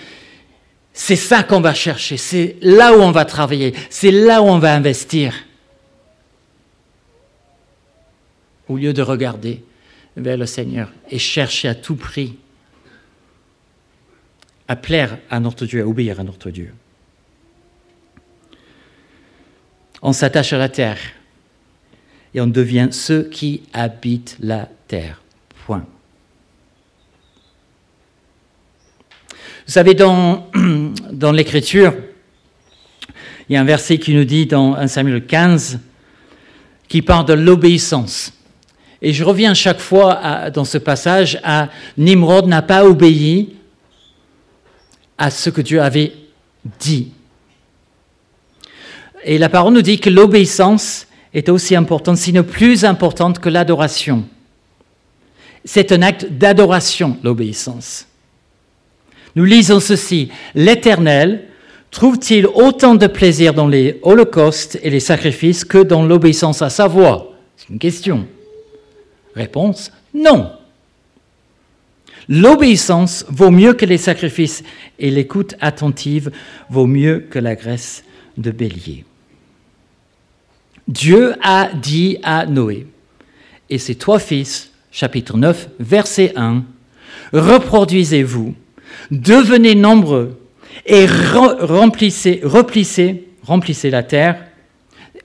C'est 0.92 1.16
ça 1.16 1.42
qu'on 1.42 1.60
va 1.60 1.74
chercher, 1.74 2.16
c'est 2.16 2.56
là 2.60 2.96
où 2.96 3.00
on 3.00 3.10
va 3.10 3.24
travailler, 3.24 3.74
c'est 3.88 4.10
là 4.10 4.42
où 4.42 4.46
on 4.46 4.58
va 4.58 4.74
investir. 4.74 5.34
Au 8.70 8.76
lieu 8.76 8.92
de 8.92 9.02
regarder 9.02 9.64
vers 10.16 10.36
le 10.36 10.46
Seigneur 10.46 10.92
et 11.10 11.18
chercher 11.18 11.66
à 11.66 11.74
tout 11.74 11.96
prix 11.96 12.36
à 14.68 14.76
plaire 14.76 15.18
à 15.28 15.40
notre 15.40 15.66
Dieu, 15.66 15.82
à 15.82 15.88
obéir 15.88 16.20
à 16.20 16.22
notre 16.22 16.50
Dieu. 16.50 16.72
On 20.02 20.12
s'attache 20.12 20.52
à 20.52 20.58
la 20.58 20.68
terre 20.68 21.00
et 22.32 22.40
on 22.40 22.46
devient 22.46 22.90
ceux 22.92 23.24
qui 23.24 23.64
habitent 23.72 24.36
la 24.38 24.68
terre. 24.86 25.20
Point. 25.66 25.84
Vous 29.66 29.72
savez, 29.72 29.94
dans, 29.94 30.48
dans 31.12 31.32
l'Écriture, 31.32 31.92
il 33.48 33.54
y 33.54 33.56
a 33.56 33.60
un 33.60 33.64
verset 33.64 33.98
qui 33.98 34.14
nous 34.14 34.24
dit 34.24 34.46
dans 34.46 34.76
1 34.76 34.86
Samuel 34.86 35.26
15, 35.26 35.80
qui 36.86 37.02
parle 37.02 37.26
de 37.26 37.32
l'obéissance. 37.32 38.32
Et 39.02 39.12
je 39.12 39.24
reviens 39.24 39.54
chaque 39.54 39.80
fois 39.80 40.50
dans 40.50 40.64
ce 40.64 40.78
passage 40.78 41.40
à 41.42 41.68
Nimrod 41.96 42.46
n'a 42.46 42.62
pas 42.62 42.84
obéi 42.84 43.56
à 45.16 45.30
ce 45.30 45.50
que 45.50 45.60
Dieu 45.60 45.80
avait 45.80 46.12
dit. 46.78 47.12
Et 49.24 49.38
la 49.38 49.48
parole 49.48 49.74
nous 49.74 49.82
dit 49.82 50.00
que 50.00 50.10
l'obéissance 50.10 51.06
est 51.32 51.48
aussi 51.48 51.76
importante, 51.76 52.16
sinon 52.16 52.42
plus 52.42 52.84
importante 52.84 53.38
que 53.38 53.48
l'adoration. 53.48 54.24
C'est 55.64 55.92
un 55.92 56.02
acte 56.02 56.26
d'adoration, 56.30 57.18
l'obéissance. 57.22 58.06
Nous 59.36 59.44
lisons 59.44 59.80
ceci. 59.80 60.30
L'Éternel 60.54 61.44
trouve-t-il 61.90 62.46
autant 62.46 62.94
de 62.94 63.06
plaisir 63.06 63.54
dans 63.54 63.68
les 63.68 63.98
holocaustes 64.02 64.78
et 64.82 64.90
les 64.90 65.00
sacrifices 65.00 65.64
que 65.64 65.78
dans 65.78 66.04
l'obéissance 66.04 66.62
à 66.62 66.70
sa 66.70 66.86
voix? 66.88 67.34
C'est 67.56 67.68
une 67.68 67.78
question. 67.78 68.26
Réponse, 69.34 69.92
non. 70.14 70.52
L'obéissance 72.28 73.24
vaut 73.28 73.50
mieux 73.50 73.72
que 73.72 73.84
les 73.84 73.98
sacrifices 73.98 74.62
et 74.98 75.10
l'écoute 75.10 75.54
attentive 75.60 76.30
vaut 76.68 76.86
mieux 76.86 77.26
que 77.30 77.38
la 77.38 77.56
graisse 77.56 78.04
de 78.36 78.50
bélier. 78.50 79.04
Dieu 80.86 81.34
a 81.42 81.70
dit 81.72 82.18
à 82.22 82.46
Noé 82.46 82.86
et 83.68 83.78
ses 83.78 83.94
trois 83.94 84.18
fils, 84.18 84.72
chapitre 84.90 85.36
9, 85.36 85.68
verset 85.78 86.32
1, 86.36 86.64
Reproduisez-vous, 87.32 88.54
devenez 89.10 89.74
nombreux 89.74 90.40
et 90.86 91.06
remplissez, 91.06 92.40
remplissez, 92.42 93.28
remplissez 93.42 93.90
la 93.90 94.02
terre, 94.02 94.44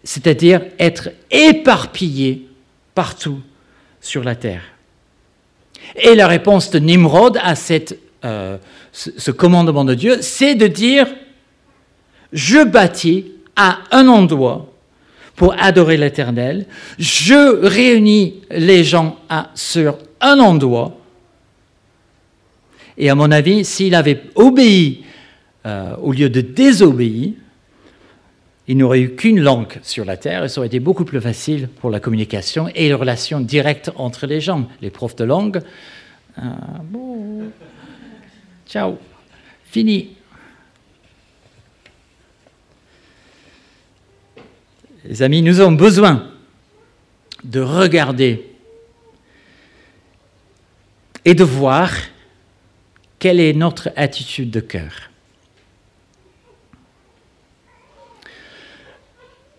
c'est-à-dire 0.03 0.61
être 0.79 1.09
éparpillés 1.31 2.47
partout 2.93 3.41
sur 4.05 4.23
la 4.23 4.35
terre. 4.35 4.61
Et 5.95 6.13
la 6.13 6.27
réponse 6.27 6.69
de 6.69 6.77
Nimrod 6.79 7.39
à 7.41 7.55
cette, 7.55 7.97
euh, 8.23 8.57
ce 8.91 9.31
commandement 9.31 9.83
de 9.83 9.95
Dieu, 9.95 10.21
c'est 10.21 10.55
de 10.55 10.67
dire, 10.67 11.07
je 12.31 12.63
bâtis 12.63 13.31
à 13.55 13.79
un 13.91 14.07
endroit 14.07 14.71
pour 15.35 15.55
adorer 15.59 15.97
l'Éternel. 15.97 16.67
Je 16.99 17.65
réunis 17.65 18.41
les 18.51 18.83
gens 18.83 19.17
sur 19.55 19.97
un 20.21 20.39
endroit. 20.39 20.97
Et 22.97 23.09
à 23.09 23.15
mon 23.15 23.31
avis, 23.31 23.65
s'il 23.65 23.95
avait 23.95 24.21
obéi 24.35 25.03
euh, 25.65 25.95
au 26.01 26.13
lieu 26.13 26.29
de 26.29 26.41
désobéir, 26.41 27.33
il 28.67 28.77
n'aurait 28.77 29.01
eu 29.01 29.15
qu'une 29.15 29.39
langue 29.39 29.79
sur 29.83 30.05
la 30.05 30.17
terre 30.17 30.43
et 30.43 30.49
ça 30.49 30.59
aurait 30.59 30.67
été 30.67 30.79
beaucoup 30.79 31.05
plus 31.05 31.21
facile 31.21 31.67
pour 31.67 31.91
la 31.91 31.99
communication 31.99 32.67
et 32.69 32.87
les 32.87 32.93
relations 32.93 33.39
directes 33.39 33.91
entre 33.95 34.25
les 34.25 34.41
gens. 34.41 34.67
Les 34.81 34.89
profs 34.89 35.15
de 35.15 35.23
langue, 35.23 35.61
euh, 36.39 36.41
ciao, 38.67 38.97
fini. 39.65 40.15
Les 45.05 45.21
amis, 45.21 45.43
nous 45.43 45.59
avons 45.59 45.73
besoin 45.73 46.31
de 47.43 47.59
regarder 47.59 48.49
et 51.23 51.35
de 51.35 51.43
voir 51.43 51.91
quelle 53.19 53.39
est 53.39 53.53
notre 53.53 53.91
attitude 53.95 54.49
de 54.49 54.59
cœur. 54.59 55.11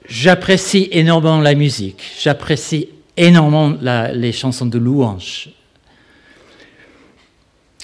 J'apprécie 0.09 0.89
énormément 0.93 1.41
la 1.41 1.55
musique, 1.55 2.03
j'apprécie 2.21 2.89
énormément 3.17 3.77
les 4.13 4.33
chansons 4.33 4.67
de 4.67 4.79
louange. 4.79 5.51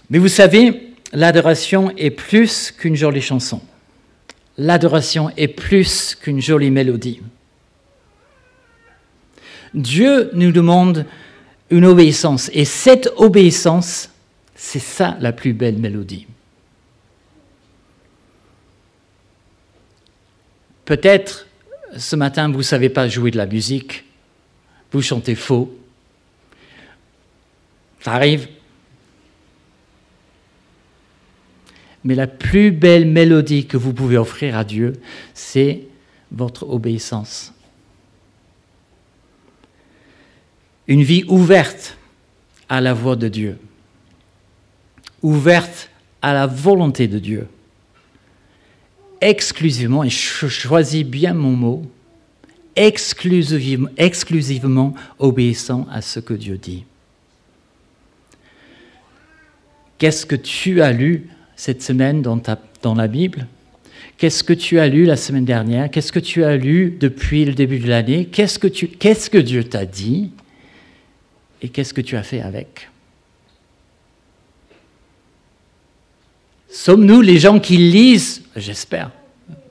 Mais 0.09 0.19
vous 0.19 0.29
savez, 0.29 0.93
l'adoration 1.13 1.91
est 1.97 2.11
plus 2.11 2.71
qu'une 2.71 2.97
jolie 2.97 3.23
chanson. 3.23 3.61
L'adoration 4.59 5.31
est 5.37 5.49
plus 5.49 6.15
qu'une 6.15 6.41
jolie 6.41 6.71
mélodie. 6.71 7.21
Dieu 9.75 10.31
nous 10.35 10.53
demande 10.53 11.07
une 11.71 11.87
obéissance. 11.87 12.51
Et 12.53 12.67
cette 12.67 13.11
obéissance, 13.17 14.11
c'est 14.55 14.79
ça 14.79 15.17
la 15.21 15.33
plus 15.33 15.55
belle 15.55 15.79
mélodie. 15.79 16.27
Peut-être 20.85 21.47
ce 21.97 22.17
matin, 22.17 22.51
vous 22.51 22.59
ne 22.59 22.63
savez 22.63 22.89
pas 22.89 23.09
jouer 23.09 23.31
de 23.31 23.37
la 23.37 23.47
musique, 23.47 24.05
vous 24.93 25.03
chantez 25.03 25.35
faux. 25.35 25.77
Ça 28.01 28.13
arrive. 28.13 28.49
Mais 32.05 32.15
la 32.15 32.27
plus 32.27 32.73
belle 32.73 33.07
mélodie 33.07 33.67
que 33.67 33.77
vous 33.77 33.93
pouvez 33.93 34.17
offrir 34.17 34.57
à 34.57 34.65
Dieu, 34.65 34.95
c'est 35.35 35.83
votre 36.33 36.69
obéissance. 36.69 37.53
une 40.87 41.03
vie 41.03 41.25
ouverte 41.29 41.97
à 42.69 42.81
la 42.81 42.95
voix 42.95 43.17
de 43.17 43.29
Dieu, 43.29 43.59
ouverte 45.23 45.91
à 46.21 46.33
la 46.33 46.47
volonté 46.47 47.09
de 47.09 47.19
Dieu, 47.19 47.49
exclusivement, 49.23 50.05
et 50.05 50.11
je 50.11 50.49
choisis 50.49 51.05
bien 51.05 51.33
mon 51.33 51.53
mot, 51.53 51.83
exclusivement, 52.77 54.95
obéissant 55.19 55.87
à 55.91 56.03
ce 56.03 56.21
que 56.21 56.35
Dieu 56.35 56.59
dit. 56.59 56.85
Qu'est-ce 59.99 60.27
que 60.27 60.37
tu 60.37 60.83
as 60.83 60.93
lu 60.93 61.29
cette 61.55 61.83
semaine 61.83 62.23
dans, 62.23 62.39
ta, 62.39 62.59
la 62.97 63.07
Bible? 63.07 63.47
Qu'est-ce 64.19 64.43
que 64.43 64.53
tu 64.53 64.81
as 64.81 64.89
lu 64.89 65.05
la 65.05 65.17
semaine 65.17 65.45
dernière? 65.45 65.89
Qu'est-ce 65.91 66.13
que 66.13 66.19
tu 66.19 66.45
as 66.45 66.57
lu 66.57 66.97
depuis 66.99 67.45
le 67.45 67.55
début 67.55 67.79
de 67.79 67.89
l'année? 67.89 68.27
Qu'est-ce 68.27 68.59
que, 68.59 68.67
qu'est-ce 68.67 69.31
que 69.31 69.39
Dieu 69.39 69.63
t'a 69.65 69.87
dit? 69.87 70.33
Et 71.61 71.69
qu'est-ce 71.69 71.95
que 71.95 72.01
tu 72.01 72.17
as 72.17 72.25
fait 72.25 72.41
avec? 72.41 72.89
Sommes-nous 76.73 77.21
les 77.21 77.39
gens 77.39 77.61
qui 77.61 77.77
lisent, 77.77 78.43
j'espère 78.57 79.11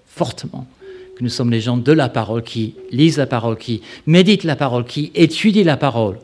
fortement, 0.06 0.68
que 1.18 1.24
nous 1.24 1.30
sommes 1.30 1.50
les 1.50 1.60
gens 1.60 1.78
de 1.78 1.92
la 1.92 2.10
parole, 2.10 2.44
qui 2.44 2.76
lisent 2.92 3.18
la 3.18 3.26
parole, 3.26 3.58
qui 3.58 3.82
méditent 4.06 4.44
la 4.44 4.56
parole, 4.56 4.86
qui 4.86 5.12
étudient 5.16 5.64
la 5.64 5.78
parole, 5.78 6.20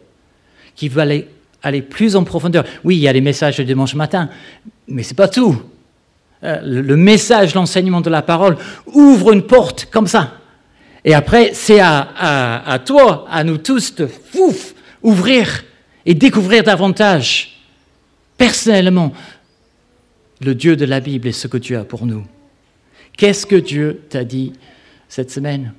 qui 0.76 0.88
veulent 0.88 1.26
aller, 1.64 1.82
plus 1.82 2.16
en 2.16 2.24
profondeur. 2.24 2.64
Oui, 2.84 2.96
il 2.98 3.00
y 3.00 3.08
a 3.08 3.14
les 3.14 3.22
messages 3.22 3.58
de 3.58 3.64
dimanche 3.64 3.96
matin, 3.96 4.30
mais 4.88 5.02
ce 5.02 5.10
n'est 5.10 5.16
pas 5.16 5.28
tout. 5.28 5.60
Euh, 6.44 6.60
le 6.64 6.96
message, 6.96 7.56
l'enseignement 7.56 8.02
de 8.02 8.12
la 8.12 8.22
parole 8.22 8.56
ouvre 8.86 9.32
une 9.32 9.42
porte 9.42 9.88
comme 9.90 10.06
ça. 10.06 10.34
Et 11.04 11.16
après, 11.16 11.52
c'est 11.54 11.80
à, 11.80 12.64
à, 12.68 12.78
toi, 12.78 13.26
à 13.32 13.44
nous 13.44 13.58
tous 13.58 13.96
de 13.96 14.06
fouf, 14.06 14.76
ouvrir 15.02 15.64
et 16.06 16.14
découvrir 16.14 16.64
davantage, 16.64 17.64
personnellement, 18.38 19.12
le 20.42 20.56
Dieu 20.56 20.76
de 20.76 20.86
la 20.86 21.00
Bible 21.00 21.28
et 21.28 21.32
ce 21.32 21.48
que 21.48 21.58
Dieu 21.58 21.78
a 21.78 21.84
pour 21.84 22.06
nous. 22.06 22.26
Qu'est-ce 23.16 23.46
que 23.46 23.56
Dieu 23.56 24.02
t'a 24.10 24.24
dit 24.24 24.54
cette 25.10 25.32
semaine? 25.32 25.74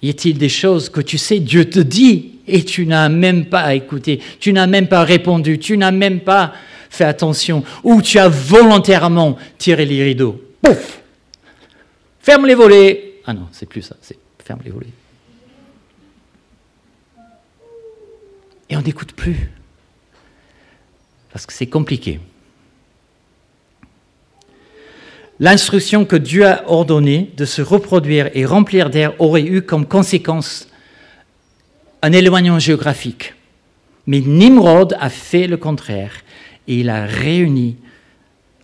Y 0.00 0.10
a-t-il 0.10 0.38
des 0.38 0.48
choses 0.48 0.88
que 0.88 1.00
tu 1.00 1.18
sais, 1.18 1.40
Dieu 1.40 1.68
te 1.68 1.80
dit 1.80 2.38
et 2.46 2.64
tu 2.64 2.86
n'as 2.86 3.08
même 3.08 3.46
pas 3.46 3.74
écouté, 3.74 4.20
tu 4.40 4.52
n'as 4.52 4.66
même 4.66 4.88
pas 4.88 5.04
répondu, 5.04 5.58
tu 5.58 5.76
n'as 5.76 5.90
même 5.90 6.20
pas 6.20 6.54
fait 6.88 7.04
attention, 7.04 7.64
ou 7.84 8.00
tu 8.00 8.18
as 8.18 8.28
volontairement 8.28 9.36
tiré 9.58 9.84
les 9.84 10.02
rideaux 10.02 10.40
Pouf 10.62 11.02
Ferme 12.20 12.46
les 12.46 12.54
volets 12.54 13.20
Ah 13.26 13.34
non, 13.34 13.48
c'est 13.52 13.68
plus 13.68 13.82
ça, 13.82 13.96
c'est 14.00 14.18
ferme 14.48 14.60
les 14.64 14.70
volets. 14.70 14.86
Et 18.70 18.76
on 18.76 18.80
n'écoute 18.80 19.12
plus. 19.12 19.50
Parce 21.32 21.46
que 21.46 21.52
c'est 21.52 21.66
compliqué. 21.66 22.20
L'instruction 25.40 26.04
que 26.04 26.16
Dieu 26.16 26.46
a 26.46 26.68
ordonnée 26.68 27.30
de 27.36 27.44
se 27.44 27.62
reproduire 27.62 28.30
et 28.34 28.44
remplir 28.44 28.90
d'air 28.90 29.12
aurait 29.20 29.44
eu 29.44 29.62
comme 29.62 29.86
conséquence 29.86 30.68
un 32.02 32.12
éloignement 32.12 32.58
géographique. 32.58 33.34
Mais 34.06 34.20
Nimrod 34.20 34.96
a 34.98 35.10
fait 35.10 35.46
le 35.46 35.56
contraire 35.56 36.12
et 36.66 36.80
il 36.80 36.90
a 36.90 37.06
réuni 37.06 37.76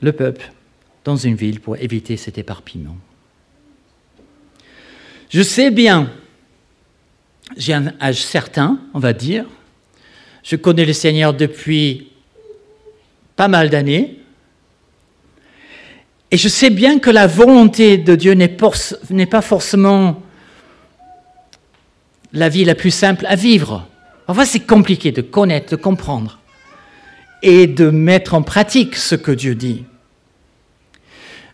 le 0.00 0.12
peuple 0.12 0.50
dans 1.04 1.16
une 1.16 1.36
ville 1.36 1.60
pour 1.60 1.76
éviter 1.76 2.16
cet 2.16 2.38
éparpillement. 2.38 2.96
Je 5.30 5.42
sais 5.42 5.70
bien, 5.70 6.10
j'ai 7.56 7.74
un 7.74 7.92
âge 8.00 8.22
certain, 8.22 8.80
on 8.94 8.98
va 8.98 9.12
dire, 9.12 9.46
je 10.42 10.56
connais 10.56 10.84
le 10.84 10.92
Seigneur 10.92 11.34
depuis 11.34 12.08
pas 13.36 13.48
mal 13.48 13.70
d'années. 13.70 14.18
Et 16.30 16.36
je 16.36 16.48
sais 16.48 16.70
bien 16.70 16.98
que 16.98 17.10
la 17.10 17.26
volonté 17.26 17.96
de 17.96 18.16
Dieu 18.16 18.32
n'est 18.32 18.48
pas 19.26 19.42
forcément 19.42 20.20
la 22.32 22.48
vie 22.48 22.64
la 22.64 22.74
plus 22.74 22.90
simple 22.90 23.24
à 23.26 23.36
vivre. 23.36 23.86
Enfin, 24.26 24.44
c'est 24.44 24.66
compliqué 24.66 25.12
de 25.12 25.22
connaître, 25.22 25.70
de 25.70 25.76
comprendre 25.76 26.40
et 27.42 27.66
de 27.66 27.90
mettre 27.90 28.34
en 28.34 28.42
pratique 28.42 28.96
ce 28.96 29.14
que 29.14 29.30
Dieu 29.30 29.54
dit. 29.54 29.84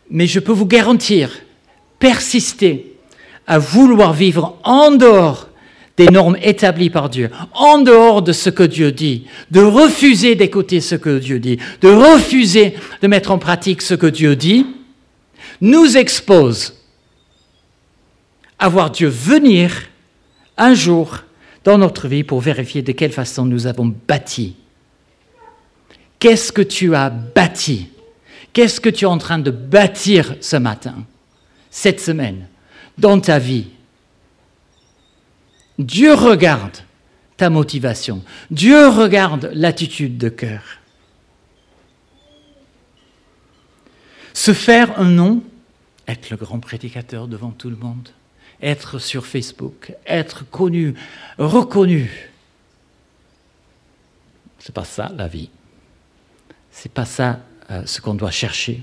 Mais 0.08 0.26
je 0.26 0.40
peux 0.40 0.52
vous 0.52 0.66
garantir, 0.66 1.30
persister 1.98 2.96
à 3.46 3.58
vouloir 3.58 4.14
vivre 4.14 4.58
en 4.64 4.92
dehors 4.92 5.49
des 6.00 6.08
normes 6.08 6.38
établies 6.42 6.88
par 6.88 7.10
Dieu, 7.10 7.30
en 7.52 7.82
dehors 7.82 8.22
de 8.22 8.32
ce 8.32 8.48
que 8.48 8.62
Dieu 8.62 8.90
dit, 8.90 9.26
de 9.50 9.60
refuser 9.60 10.34
d'écouter 10.34 10.80
ce 10.80 10.94
que 10.94 11.18
Dieu 11.18 11.38
dit, 11.38 11.58
de 11.82 11.88
refuser 11.88 12.74
de 13.02 13.06
mettre 13.06 13.30
en 13.30 13.38
pratique 13.38 13.82
ce 13.82 13.92
que 13.92 14.06
Dieu 14.06 14.34
dit, 14.34 14.64
nous 15.60 15.98
expose 15.98 16.74
à 18.58 18.70
voir 18.70 18.90
Dieu 18.90 19.08
venir 19.08 19.90
un 20.56 20.72
jour 20.72 21.18
dans 21.64 21.76
notre 21.76 22.08
vie 22.08 22.24
pour 22.24 22.40
vérifier 22.40 22.80
de 22.80 22.92
quelle 22.92 23.12
façon 23.12 23.44
nous 23.44 23.66
avons 23.66 23.94
bâti. 24.08 24.56
Qu'est-ce 26.18 26.50
que 26.50 26.62
tu 26.62 26.94
as 26.94 27.10
bâti? 27.10 27.88
Qu'est-ce 28.54 28.80
que 28.80 28.88
tu 28.88 29.04
es 29.04 29.08
en 29.08 29.18
train 29.18 29.38
de 29.38 29.50
bâtir 29.50 30.34
ce 30.40 30.56
matin, 30.56 30.94
cette 31.70 32.00
semaine, 32.00 32.46
dans 32.96 33.20
ta 33.20 33.38
vie? 33.38 33.66
Dieu 35.80 36.12
regarde 36.12 36.76
ta 37.38 37.48
motivation. 37.48 38.22
Dieu 38.50 38.88
regarde 38.88 39.50
l'attitude 39.54 40.18
de 40.18 40.28
cœur. 40.28 40.62
Se 44.34 44.52
faire 44.52 44.98
un 45.00 45.10
nom, 45.10 45.42
être 46.06 46.28
le 46.30 46.36
grand 46.36 46.60
prédicateur 46.60 47.28
devant 47.28 47.50
tout 47.50 47.70
le 47.70 47.76
monde, 47.76 48.10
être 48.60 48.98
sur 48.98 49.24
Facebook, 49.24 49.94
être 50.06 50.48
connu, 50.50 50.94
reconnu. 51.38 52.30
C'est 54.58 54.74
pas 54.74 54.84
ça 54.84 55.10
la 55.16 55.26
vie. 55.26 55.48
C'est 56.70 56.92
pas 56.92 57.06
ça 57.06 57.40
euh, 57.70 57.82
ce 57.86 58.02
qu'on 58.02 58.14
doit 58.14 58.30
chercher. 58.30 58.82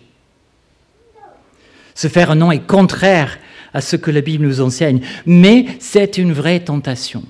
Se 1.94 2.08
faire 2.08 2.32
un 2.32 2.36
nom 2.36 2.52
est 2.52 2.66
contraire 2.66 3.38
à 3.74 3.82
ce 3.82 3.96
que 3.96 4.12
la 4.12 4.22
Bible 4.22 4.46
nous 4.46 4.62
enseigne, 4.62 5.02
mais 5.26 5.66
c'est 5.80 6.18
une 6.18 6.34
vraie 6.34 6.60
tentation. 6.60 7.24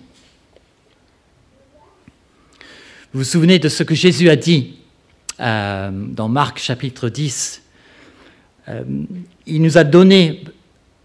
Vous 3.13 3.19
vous 3.19 3.23
souvenez 3.23 3.57
de 3.57 3.69
ce 3.69 3.83
que 3.83 3.95
Jésus 3.95 4.29
a 4.29 4.35
dit 4.35 4.75
euh, 5.39 5.89
dans 5.91 6.27
Marc 6.27 6.59
chapitre 6.59 7.09
10 7.09 7.61
euh, 8.69 8.83
Il 9.45 9.61
nous 9.61 9.77
a 9.77 9.83
donné 9.83 10.43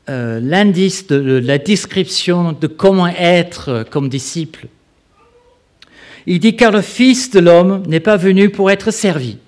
euh, 0.09 0.41
l'indice 0.41 1.07
de, 1.07 1.21
de 1.21 1.47
la 1.47 1.59
description 1.59 2.53
de 2.53 2.67
comment 2.67 3.07
être 3.07 3.87
comme 3.91 4.09
disciple. 4.09 4.67
Il 6.27 6.41
dit 6.41 6.57
car 6.57 6.71
le 6.73 6.83
Fils 6.83 7.31
de 7.31 7.41
l'homme 7.41 7.83
n'est 7.87 8.01
pas 8.01 8.17
venu 8.17 8.51
pour 8.51 8.71
être 8.71 8.91
servi. 8.91 9.39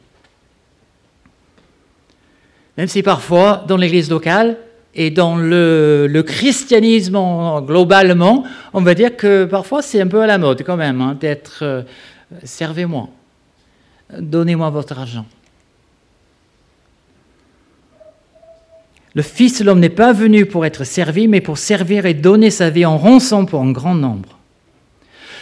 Même 2.76 2.89
si 2.89 3.03
parfois, 3.03 3.64
dans 3.68 3.76
l'Église 3.76 4.11
locale 4.11 4.59
et 4.95 5.11
dans 5.11 5.36
le, 5.36 6.22
christianisme 6.26 7.16
en- 7.16 7.61
globalement, 7.62 8.45
on 8.72 8.80
va 8.82 8.95
dire 8.95 9.16
que 9.16 9.45
parfois 9.45 9.82
c'est 9.82 10.01
un 10.01 10.07
peu 10.07 10.22
à 10.22 10.26
la 10.26 10.38
mode 10.38 10.62
quand 10.64 10.76
même 10.76 11.01
hein, 11.01 11.16
d'être 11.18 11.61
euh, 11.62 11.82
servez-moi, 12.45 13.09
donnez-moi 14.18 14.70
votre 14.70 14.99
argent. 14.99 15.26
Le 19.14 19.22
Fils 19.22 19.61
de 19.61 19.64
l'homme 19.64 19.78
n'est 19.78 19.90
pas 19.90 20.12
venu 20.12 20.45
pour 20.45 20.66
être 20.66 20.82
servi, 20.82 21.28
mais 21.28 21.40
pour 21.40 21.57
servir 21.57 22.05
et 22.05 22.14
donner 22.14 22.51
sa 22.51 22.68
vie 22.70 22.84
en 22.84 22.99
rançon 22.99 23.47
pour 23.47 23.61
un 23.61 23.70
grand 23.70 23.95
nombre. 23.95 24.38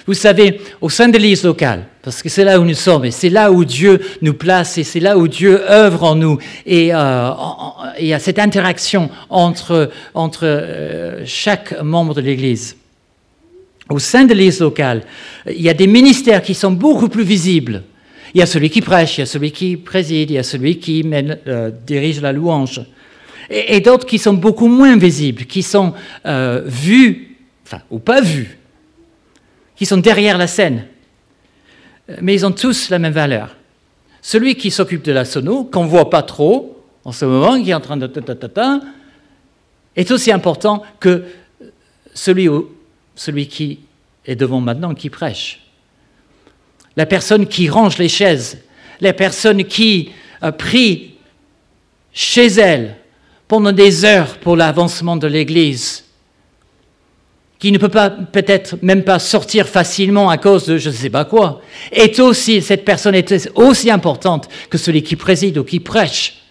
Vous 0.06 0.14
savez, 0.14 0.60
au 0.80 0.90
sein 0.90 1.08
de 1.08 1.16
l'Église 1.16 1.44
locale, 1.44 1.86
parce 2.02 2.22
que 2.22 2.28
c'est 2.28 2.44
là 2.44 2.58
où 2.58 2.64
nous 2.64 2.74
sommes, 2.74 3.04
et 3.04 3.12
c'est 3.12 3.28
là 3.28 3.52
où 3.52 3.64
Dieu 3.64 4.00
nous 4.20 4.34
place, 4.34 4.76
et 4.78 4.84
c'est 4.84 4.98
là 4.98 5.16
où 5.16 5.28
Dieu 5.28 5.60
œuvre 5.70 6.02
en 6.02 6.16
nous, 6.16 6.38
et 6.66 6.92
euh, 6.92 7.30
il 8.00 8.06
y 8.06 8.14
a 8.14 8.18
cette 8.18 8.40
interaction 8.40 9.10
entre, 9.30 9.90
euh, 10.42 11.22
chaque 11.24 11.80
membre 11.82 12.14
de 12.14 12.20
l'Église. 12.20 12.76
Au 13.88 14.00
sein 14.00 14.24
de 14.24 14.34
l'Église 14.34 14.60
locale, 14.60 15.02
il 15.46 15.62
y 15.62 15.68
a 15.68 15.74
des 15.74 15.86
ministères 15.86 16.42
qui 16.42 16.54
sont 16.54 16.72
beaucoup 16.72 17.08
plus 17.08 17.24
visibles. 17.24 17.82
Il 18.34 18.38
y 18.38 18.42
a 18.42 18.46
celui 18.46 18.70
qui 18.70 18.80
prêche, 18.80 19.18
il 19.18 19.20
y 19.20 19.24
a 19.24 19.26
celui 19.26 19.52
qui 19.52 19.76
préside, 19.76 20.30
il 20.30 20.34
y 20.34 20.38
a 20.38 20.42
celui 20.42 20.78
qui 20.78 21.04
mène, 21.04 21.38
euh, 21.46 21.70
dirige 21.86 22.20
la 22.20 22.32
louange. 22.32 22.80
Et, 23.50 23.76
et 23.76 23.80
d'autres 23.80 24.06
qui 24.06 24.18
sont 24.18 24.32
beaucoup 24.32 24.68
moins 24.68 24.96
visibles, 24.96 25.44
qui 25.44 25.62
sont 25.62 25.92
vus, 26.24 27.36
enfin, 27.64 27.82
ou 27.90 27.98
pas 27.98 28.20
vus, 28.20 28.58
qui 29.82 29.86
sont 29.86 29.96
derrière 29.96 30.38
la 30.38 30.46
scène. 30.46 30.86
Euh, 32.08 32.14
Mais 32.20 32.34
ils 32.34 32.46
ont 32.46 32.52
tous 32.52 32.88
la 32.88 33.00
même 33.00 33.12
valeur. 33.12 33.56
Celui 34.20 34.54
qui 34.54 34.70
s'occupe 34.70 35.02
de 35.02 35.10
la 35.10 35.24
sono, 35.24 35.64
qu'on 35.64 35.82
ne 35.82 35.88
voit 35.88 36.08
pas 36.08 36.22
trop 36.22 36.80
en 37.04 37.10
ce 37.10 37.24
moment, 37.24 37.60
qui 37.60 37.70
est 37.70 37.74
en 37.74 37.80
train 37.80 37.96
de 37.96 38.06
ta, 38.06 38.80
est 39.96 40.10
aussi 40.12 40.30
important 40.30 40.84
que 41.00 41.24
celui, 42.14 42.46
au- 42.46 42.72
celui 43.16 43.48
qui 43.48 43.80
est 44.24 44.36
devant 44.36 44.60
maintenant, 44.60 44.94
qui 44.94 45.10
prêche. 45.10 45.62
La 46.96 47.04
personne 47.04 47.48
qui 47.48 47.68
range 47.68 47.98
les 47.98 48.08
chaises, 48.08 48.58
la 49.00 49.12
personne 49.12 49.64
qui 49.64 50.12
euh, 50.44 50.52
prie 50.52 51.14
chez 52.12 52.46
elle 52.46 52.98
pendant 53.48 53.72
des 53.72 54.04
heures 54.04 54.38
pour 54.38 54.54
l'avancement 54.54 55.16
de 55.16 55.26
l'Église, 55.26 56.04
qui 57.62 57.70
ne 57.70 57.78
peut 57.78 57.88
pas 57.88 58.10
peut-être 58.10 58.74
même 58.82 59.04
pas 59.04 59.20
sortir 59.20 59.68
facilement 59.68 60.28
à 60.28 60.36
cause 60.36 60.66
de 60.66 60.78
je 60.78 60.88
ne 60.88 60.94
sais 60.94 61.10
pas 61.10 61.24
quoi, 61.24 61.60
est 61.92 62.18
aussi, 62.18 62.60
cette 62.60 62.84
personne 62.84 63.14
est 63.14 63.52
aussi 63.54 63.88
importante 63.88 64.48
que 64.68 64.76
celui 64.76 65.04
qui 65.04 65.14
préside 65.14 65.58
ou 65.58 65.62
qui 65.62 65.78
prêche. 65.78 66.42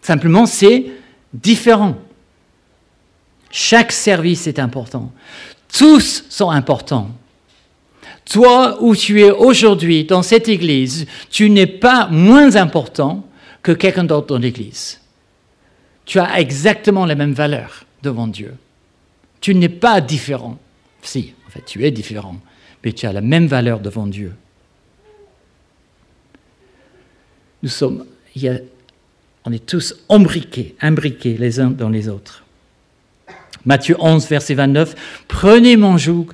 Simplement, 0.00 0.46
c'est 0.46 0.86
différent. 1.32 1.94
Chaque 3.52 3.92
service 3.92 4.48
est 4.48 4.58
important. 4.58 5.12
Tous 5.72 6.24
sont 6.28 6.50
importants. 6.50 7.08
Toi, 8.28 8.78
où 8.80 8.96
tu 8.96 9.20
es 9.22 9.30
aujourd'hui 9.30 10.02
dans 10.06 10.24
cette 10.24 10.48
église, 10.48 11.06
tu 11.30 11.50
n'es 11.50 11.68
pas 11.68 12.08
moins 12.08 12.56
important 12.56 13.24
que 13.62 13.70
quelqu'un 13.70 14.02
d'autre 14.02 14.26
dans 14.26 14.38
l'église. 14.38 15.00
Tu 16.04 16.18
as 16.18 16.40
exactement 16.40 17.06
les 17.06 17.14
mêmes 17.14 17.32
valeurs 17.32 17.84
devant 18.02 18.26
Dieu. 18.26 18.56
Tu 19.42 19.54
n'es 19.54 19.68
pas 19.68 20.00
différent. 20.00 20.58
Si, 21.02 21.34
en 21.46 21.50
fait, 21.50 21.64
tu 21.66 21.84
es 21.84 21.90
différent, 21.90 22.36
mais 22.82 22.92
tu 22.92 23.04
as 23.04 23.12
la 23.12 23.20
même 23.20 23.46
valeur 23.46 23.80
devant 23.80 24.06
Dieu. 24.06 24.32
Nous 27.62 27.68
sommes, 27.68 28.06
on 29.44 29.52
est 29.52 29.66
tous 29.66 29.94
embriqués, 30.08 30.74
imbriqués 30.80 31.36
les 31.36 31.60
uns 31.60 31.70
dans 31.70 31.90
les 31.90 32.08
autres. 32.08 32.44
Matthieu 33.64 33.96
11, 33.98 34.26
verset 34.28 34.54
29, 34.54 34.94
Prenez 35.28 35.76
mon 35.76 35.98
joug 35.98 36.28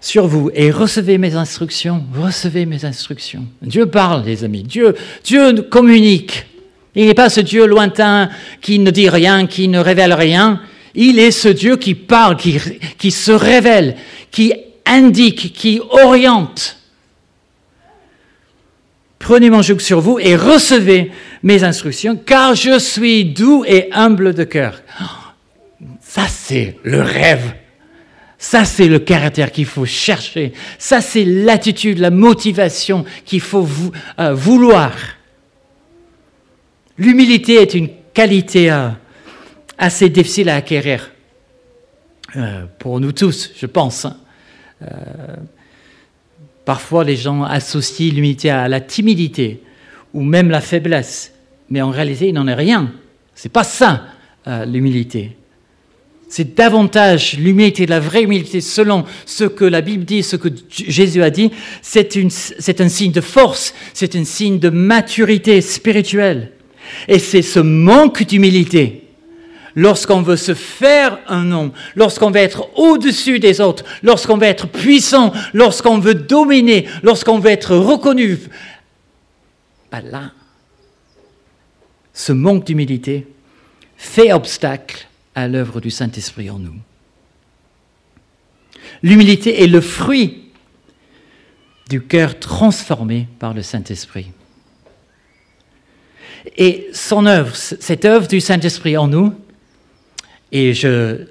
sur 0.00 0.26
vous 0.26 0.50
et 0.54 0.70
recevez 0.70 1.18
mes 1.18 1.34
instructions, 1.34 2.04
recevez 2.14 2.66
mes 2.66 2.84
instructions. 2.84 3.46
Dieu 3.62 3.86
parle, 3.86 4.24
les 4.24 4.44
amis, 4.44 4.62
Dieu, 4.62 4.94
Dieu 5.24 5.62
communique. 5.62 6.46
Il 6.94 7.06
n'est 7.06 7.14
pas 7.14 7.28
ce 7.28 7.40
Dieu 7.40 7.66
lointain 7.66 8.30
qui 8.60 8.78
ne 8.80 8.90
dit 8.90 9.08
rien, 9.08 9.46
qui 9.46 9.68
ne 9.68 9.78
révèle 9.78 10.12
rien. 10.12 10.60
Il 10.94 11.18
est 11.18 11.30
ce 11.30 11.48
Dieu 11.48 11.76
qui 11.76 11.94
parle, 11.94 12.36
qui, 12.36 13.10
se 13.10 13.32
révèle, 13.32 13.96
qui 14.30 14.52
indique, 14.84 15.52
qui 15.52 15.80
oriente. 15.90 16.78
Prenez 19.18 19.50
mon 19.50 19.62
joug 19.62 19.78
sur 19.78 20.00
vous 20.00 20.18
et 20.18 20.34
recevez 20.34 21.12
mes 21.42 21.62
instructions, 21.62 22.16
car 22.16 22.54
je 22.54 22.78
suis 22.78 23.24
doux 23.24 23.64
et 23.66 23.88
humble 23.92 24.34
de 24.34 24.44
cœur. 24.44 24.82
Ça, 26.00 26.26
c'est 26.26 26.76
le 26.82 27.02
rêve. 27.02 27.54
Ça, 28.38 28.64
c'est 28.64 28.88
le 28.88 28.98
caractère 28.98 29.52
qu'il 29.52 29.66
faut 29.66 29.84
chercher. 29.84 30.52
Ça, 30.78 31.02
c'est 31.02 31.24
l'attitude, 31.24 31.98
la 31.98 32.10
motivation 32.10 33.04
qu'il 33.26 33.42
faut 33.42 33.68
euh, 34.18 34.32
vouloir. 34.32 34.92
L'humilité 36.96 37.54
est 37.56 37.74
une 37.74 37.90
qualité 38.14 38.70
euh, 38.70 38.88
assez 39.80 40.10
difficile 40.10 40.48
à 40.50 40.56
acquérir. 40.56 41.10
Euh, 42.36 42.64
pour 42.78 43.00
nous 43.00 43.12
tous, 43.12 43.50
je 43.56 43.66
pense. 43.66 44.04
hein. 44.04 44.16
Euh, 44.82 45.36
parfois, 46.64 47.02
les 47.02 47.16
gens 47.16 47.42
associent 47.42 48.12
l'humilité 48.14 48.50
à 48.50 48.68
la 48.68 48.80
timidité 48.80 49.62
ou 50.14 50.22
même 50.22 50.50
la 50.50 50.60
faiblesse. 50.60 51.32
Mais 51.70 51.80
en 51.80 51.90
réalité, 51.90 52.28
il 52.28 52.34
n'en 52.34 52.46
est 52.46 52.54
rien. 52.54 52.92
C'est 53.34 53.48
pas 53.50 53.64
ça, 53.64 54.04
euh, 54.46 54.64
l'humilité. 54.64 55.36
C'est 56.28 56.54
davantage 56.54 57.36
l'humilité, 57.38 57.86
la 57.86 57.98
vraie 57.98 58.22
humilité, 58.22 58.60
selon 58.60 59.04
ce 59.26 59.44
que 59.44 59.64
la 59.64 59.80
Bible 59.80 60.04
dit, 60.04 60.22
ce 60.22 60.36
que 60.36 60.48
Jésus 60.68 61.22
a 61.22 61.30
dit. 61.30 61.50
C'est 61.82 62.80
un 62.80 62.88
signe 62.88 63.10
de 63.10 63.20
force, 63.20 63.74
c'est 63.94 64.14
un 64.14 64.24
signe 64.24 64.60
de 64.60 64.70
maturité 64.70 65.60
spirituelle. 65.60 66.52
Et 67.08 67.18
c'est 67.18 67.42
ce 67.42 67.58
manque 67.58 68.22
d'humilité, 68.22 68.99
lorsqu'on 69.74 70.22
veut 70.22 70.36
se 70.36 70.54
faire 70.54 71.18
un 71.28 71.44
nom, 71.44 71.72
lorsqu'on 71.94 72.30
veut 72.30 72.40
être 72.40 72.68
au-dessus 72.78 73.38
des 73.38 73.60
autres, 73.60 73.84
lorsqu'on 74.02 74.36
veut 74.36 74.46
être 74.46 74.68
puissant, 74.68 75.32
lorsqu'on 75.52 75.98
veut 75.98 76.14
dominer, 76.14 76.88
lorsqu'on 77.02 77.38
veut 77.38 77.50
être 77.50 77.76
reconnu, 77.76 78.38
ben 79.90 80.02
là, 80.02 80.32
ce 82.12 82.32
manque 82.32 82.64
d'humilité 82.64 83.26
fait 83.96 84.32
obstacle 84.32 85.06
à 85.34 85.48
l'œuvre 85.48 85.80
du 85.80 85.90
Saint-Esprit 85.90 86.50
en 86.50 86.58
nous. 86.58 86.76
L'humilité 89.02 89.62
est 89.62 89.66
le 89.66 89.80
fruit 89.80 90.50
du 91.88 92.02
cœur 92.02 92.38
transformé 92.38 93.26
par 93.38 93.54
le 93.54 93.62
Saint-Esprit. 93.62 94.30
Et 96.56 96.88
cette 96.92 98.04
œuvre 98.04 98.28
du 98.28 98.40
Saint-Esprit 98.40 98.96
en 98.96 99.08
nous, 99.08 99.34
et 100.52 100.74
je 100.74 101.26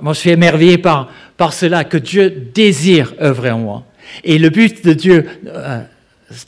moi, 0.00 0.12
je 0.12 0.18
suis 0.18 0.30
émerveillé 0.30 0.78
par, 0.78 1.10
par 1.36 1.52
cela, 1.52 1.84
que 1.84 1.96
Dieu 1.96 2.30
désire 2.54 3.14
œuvrer 3.20 3.50
en 3.50 3.58
moi. 3.58 3.84
Et 4.24 4.38
le 4.38 4.50
but 4.50 4.84
de 4.84 4.92
Dieu, 4.92 5.28
euh, 5.46 5.82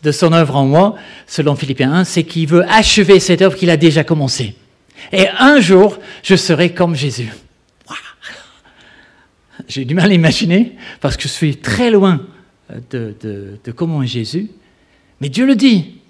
de 0.03 0.13
son 0.13 0.33
œuvre 0.33 0.57
en 0.57 0.65
moi, 0.65 0.97
selon 1.27 1.55
Philippiens 1.57 1.93
1, 1.93 2.05
c'est 2.05 2.25
qu'il 2.25 2.49
veut 2.49 2.65
achever 2.69 3.21
cette 3.21 3.43
œuvre 3.43 3.57
qu'il 3.57 3.71
a 3.71 3.77
déjà 3.77 4.05
commencée. 4.05 4.55
Et 5.13 5.27
un 5.39 5.61
jour, 5.61 5.99
je 6.23 6.37
serai 6.37 6.73
comme 6.73 6.95
Jésus. 6.95 7.33
J'ai 9.67 9.85
du 9.85 9.95
mal 9.95 10.11
à 10.11 10.15
imaginer, 10.15 10.73
parce 11.01 11.17
que 11.17 11.23
je 11.23 11.29
suis 11.29 11.57
très 11.57 11.91
loin 11.91 12.21
de, 12.91 13.15
de, 13.21 13.59
de 13.65 13.73
comment 13.73 14.03
est 14.03 14.07
Jésus. 14.07 14.51
Mais 15.21 15.29
Dieu 15.29 15.47
le 15.47 15.55
dit. 15.55 16.01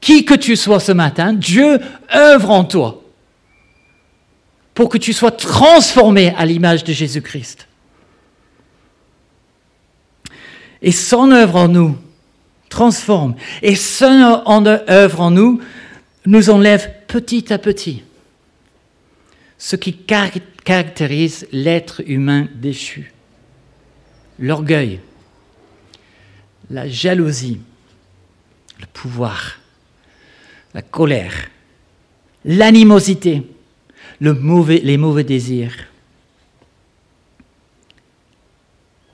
Qui 0.00 0.24
que 0.24 0.34
tu 0.34 0.56
sois 0.56 0.80
ce 0.80 0.92
matin, 0.92 1.32
Dieu 1.32 1.78
œuvre 2.14 2.50
en 2.50 2.64
toi 2.64 3.05
pour 4.76 4.90
que 4.90 4.98
tu 4.98 5.14
sois 5.14 5.30
transformé 5.30 6.34
à 6.36 6.44
l'image 6.44 6.84
de 6.84 6.92
Jésus-Christ. 6.92 7.66
Et 10.82 10.92
son 10.92 11.32
œuvre 11.32 11.56
en 11.56 11.68
nous 11.68 11.96
transforme. 12.68 13.34
Et 13.62 13.74
son 13.74 14.42
œuvre 14.86 15.20
en 15.22 15.30
nous 15.30 15.62
nous 16.26 16.50
enlève 16.50 16.92
petit 17.08 17.52
à 17.54 17.58
petit 17.58 18.04
ce 19.56 19.76
qui 19.76 19.96
caractérise 19.96 21.48
l'être 21.52 22.02
humain 22.06 22.46
déchu. 22.54 23.14
L'orgueil, 24.38 25.00
la 26.68 26.86
jalousie, 26.86 27.60
le 28.78 28.86
pouvoir, 28.92 29.58
la 30.74 30.82
colère, 30.82 31.48
l'animosité, 32.44 33.42
mauvais, 34.20 34.80
les 34.82 34.96
mauvais 34.96 35.24
désirs. 35.24 35.74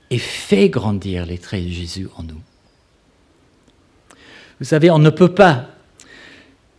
Et 0.09 0.17
fait 0.17 0.69
grandir 0.69 1.25
les 1.25 1.37
traits 1.37 1.63
de 1.63 1.69
Jésus 1.69 2.07
en 2.17 2.23
nous. 2.23 2.41
Vous 4.59 4.65
savez, 4.65 4.91
on 4.91 4.99
ne 4.99 5.09
peut 5.09 5.33
pas 5.33 5.69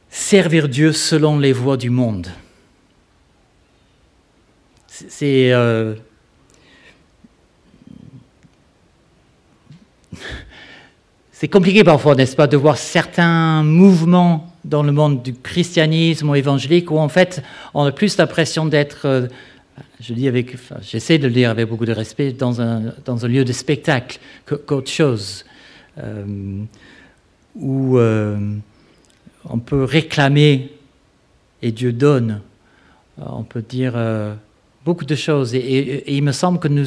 servir 0.08 0.68
Dieu 0.68 0.92
selon 0.92 1.38
les 1.38 1.52
voies 1.52 1.76
du 1.76 1.90
monde. 1.90 2.28
C'est 4.86 5.52
euh, 5.52 5.96
c'est 11.32 11.48
compliqué 11.48 11.82
parfois, 11.82 12.14
n'est-ce 12.14 12.36
pas, 12.36 12.46
de 12.46 12.56
voir 12.56 12.78
certains 12.78 13.64
mouvements 13.64 14.53
dans 14.64 14.82
le 14.82 14.92
monde 14.92 15.22
du 15.22 15.34
christianisme 15.34 16.30
ou 16.30 16.34
évangélique 16.34 16.90
où 16.90 16.98
en 16.98 17.08
fait 17.08 17.42
on 17.74 17.84
a 17.84 17.92
plus 17.92 18.16
l'impression 18.16 18.66
d'être, 18.66 19.06
euh, 19.06 19.26
je 20.00 20.14
dis 20.14 20.28
avec, 20.28 20.56
j'essaie 20.82 21.18
de 21.18 21.26
le 21.26 21.32
dire 21.32 21.50
avec 21.50 21.68
beaucoup 21.68 21.86
de 21.86 21.92
respect, 21.92 22.32
dans 22.32 22.60
un, 22.60 22.94
dans 23.04 23.24
un 23.24 23.28
lieu 23.28 23.44
de 23.44 23.52
spectacle 23.52 24.18
qu'autre 24.66 24.90
chose, 24.90 25.44
euh, 25.98 26.24
où 27.54 27.98
on 27.98 29.58
peut 29.58 29.84
réclamer 29.84 30.72
et 31.62 31.70
Dieu 31.70 31.92
donne. 31.92 32.40
On 33.18 33.44
peut 33.44 33.62
dire 33.62 33.94
beaucoup 34.84 35.04
de 35.04 35.14
choses. 35.14 35.54
Et, 35.54 36.14
il 36.14 36.22
me 36.22 36.32
semble 36.32 36.58
que, 36.58 36.68
nous, 36.68 36.86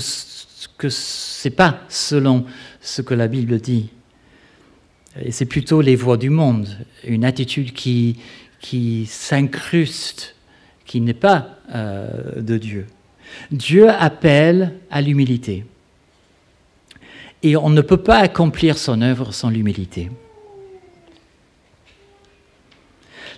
que 0.78 0.90
ce 0.90 1.48
n'est 1.48 1.56
pas 1.56 1.80
selon 1.90 2.46
ce 2.82 3.02
que 3.02 3.14
la 3.14 3.28
Bible 3.28 3.60
dit. 3.60 3.90
Et 5.24 5.32
c'est 5.32 5.46
plutôt 5.46 5.82
les 5.82 5.96
voies 5.96 6.18
du 6.18 6.30
monde, 6.30 6.68
une 7.04 7.26
attitude 7.26 7.74
qui, 7.74 8.18
qui 8.60 9.06
s'incruste, 9.06 10.36
qui 10.86 11.02
n'est 11.02 11.14
pas 11.14 11.60
euh, 11.74 12.42
de 12.42 12.58
Dieu. 12.58 12.88
Dieu 13.52 13.90
appelle 13.90 14.74
à 14.90 15.02
l'humilité. 15.02 15.66
Et 17.44 17.56
on 17.56 17.70
ne 17.70 17.82
peut 17.82 17.98
pas 17.98 18.18
accomplir 18.18 18.78
son 18.78 19.02
œuvre 19.02 19.34
sans 19.34 19.50
l'humilité. 19.50 20.10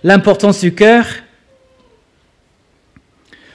L'importance 0.02 0.60
du 0.60 0.74
cœur, 0.74 1.06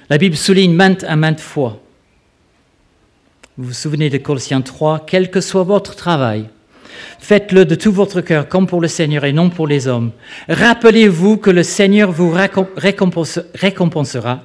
la 0.09 0.17
Bible 0.19 0.35
souligne 0.35 0.73
maintes 0.73 1.03
à 1.03 1.15
maintes 1.15 1.39
fois. 1.39 1.81
Vous 3.57 3.67
vous 3.67 3.73
souvenez 3.73 4.09
de 4.09 4.17
Colossiens 4.17 4.61
3, 4.61 5.05
quel 5.07 5.31
que 5.31 5.41
soit 5.41 5.63
votre 5.63 5.95
travail, 5.95 6.49
faites-le 7.19 7.65
de 7.65 7.75
tout 7.75 7.91
votre 7.91 8.21
cœur 8.21 8.47
comme 8.47 8.67
pour 8.67 8.81
le 8.81 8.87
Seigneur 8.87 9.25
et 9.25 9.33
non 9.33 9.49
pour 9.49 9.67
les 9.67 9.87
hommes. 9.87 10.11
Rappelez-vous 10.49 11.37
que 11.37 11.49
le 11.49 11.63
Seigneur 11.63 12.11
vous 12.11 12.33
récompensera. 13.55 14.41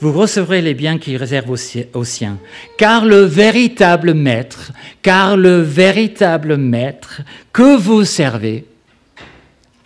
Vous 0.00 0.12
recevrez 0.12 0.60
les 0.60 0.74
biens 0.74 0.98
qu'il 0.98 1.16
réserve 1.16 1.50
aux 1.50 2.04
siens. 2.04 2.38
Car 2.76 3.04
le 3.04 3.22
véritable 3.22 4.14
maître, 4.14 4.72
car 5.02 5.36
le 5.36 5.60
véritable 5.60 6.56
maître 6.56 7.22
que 7.52 7.76
vous 7.76 8.04
servez, 8.04 8.64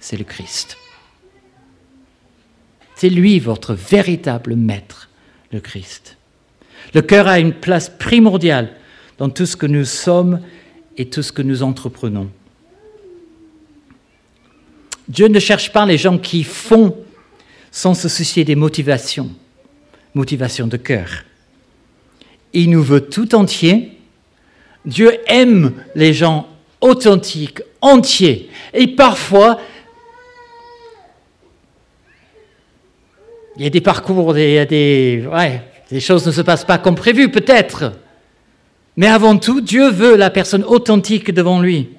c'est 0.00 0.16
le 0.16 0.24
Christ. 0.24 0.76
C'est 2.94 3.10
lui 3.10 3.38
votre 3.38 3.74
véritable 3.74 4.54
maître, 4.56 5.08
le 5.52 5.60
Christ. 5.60 6.16
Le 6.94 7.02
cœur 7.02 7.26
a 7.28 7.38
une 7.38 7.52
place 7.52 7.88
primordiale 7.88 8.70
dans 9.18 9.28
tout 9.28 9.46
ce 9.46 9.56
que 9.56 9.66
nous 9.66 9.84
sommes 9.84 10.40
et 10.96 11.06
tout 11.06 11.22
ce 11.22 11.32
que 11.32 11.42
nous 11.42 11.62
entreprenons. 11.62 12.30
Dieu 15.08 15.28
ne 15.28 15.38
cherche 15.38 15.72
pas 15.72 15.86
les 15.86 15.98
gens 15.98 16.18
qui 16.18 16.44
font 16.44 16.96
sans 17.70 17.94
se 17.94 18.08
soucier 18.08 18.44
des 18.44 18.54
motivations, 18.54 19.30
motivations 20.14 20.66
de 20.66 20.76
cœur. 20.76 21.24
Il 22.52 22.70
nous 22.70 22.82
veut 22.82 23.00
tout 23.00 23.34
entier. 23.34 23.98
Dieu 24.84 25.18
aime 25.26 25.72
les 25.94 26.12
gens 26.12 26.48
authentiques, 26.80 27.62
entiers. 27.80 28.50
Et 28.74 28.88
parfois, 28.88 29.58
Il 33.56 33.62
y 33.62 33.66
a 33.66 33.70
des 33.70 33.80
parcours, 33.80 34.36
il 34.38 34.50
y 34.50 34.58
a 34.58 34.64
des, 34.64 36.00
choses 36.00 36.26
ne 36.26 36.32
se 36.32 36.40
passent 36.40 36.64
pas 36.64 36.78
comme 36.78 36.94
prévu, 36.94 37.30
peut-être. 37.30 37.92
Mais 38.96 39.06
avant 39.06 39.38
tout, 39.38 39.60
Dieu 39.60 39.90
veut 39.90 40.16
la 40.16 40.30
personne 40.30 40.64
authentique 40.64 41.32
devant 41.32 41.60
lui. 41.60 41.90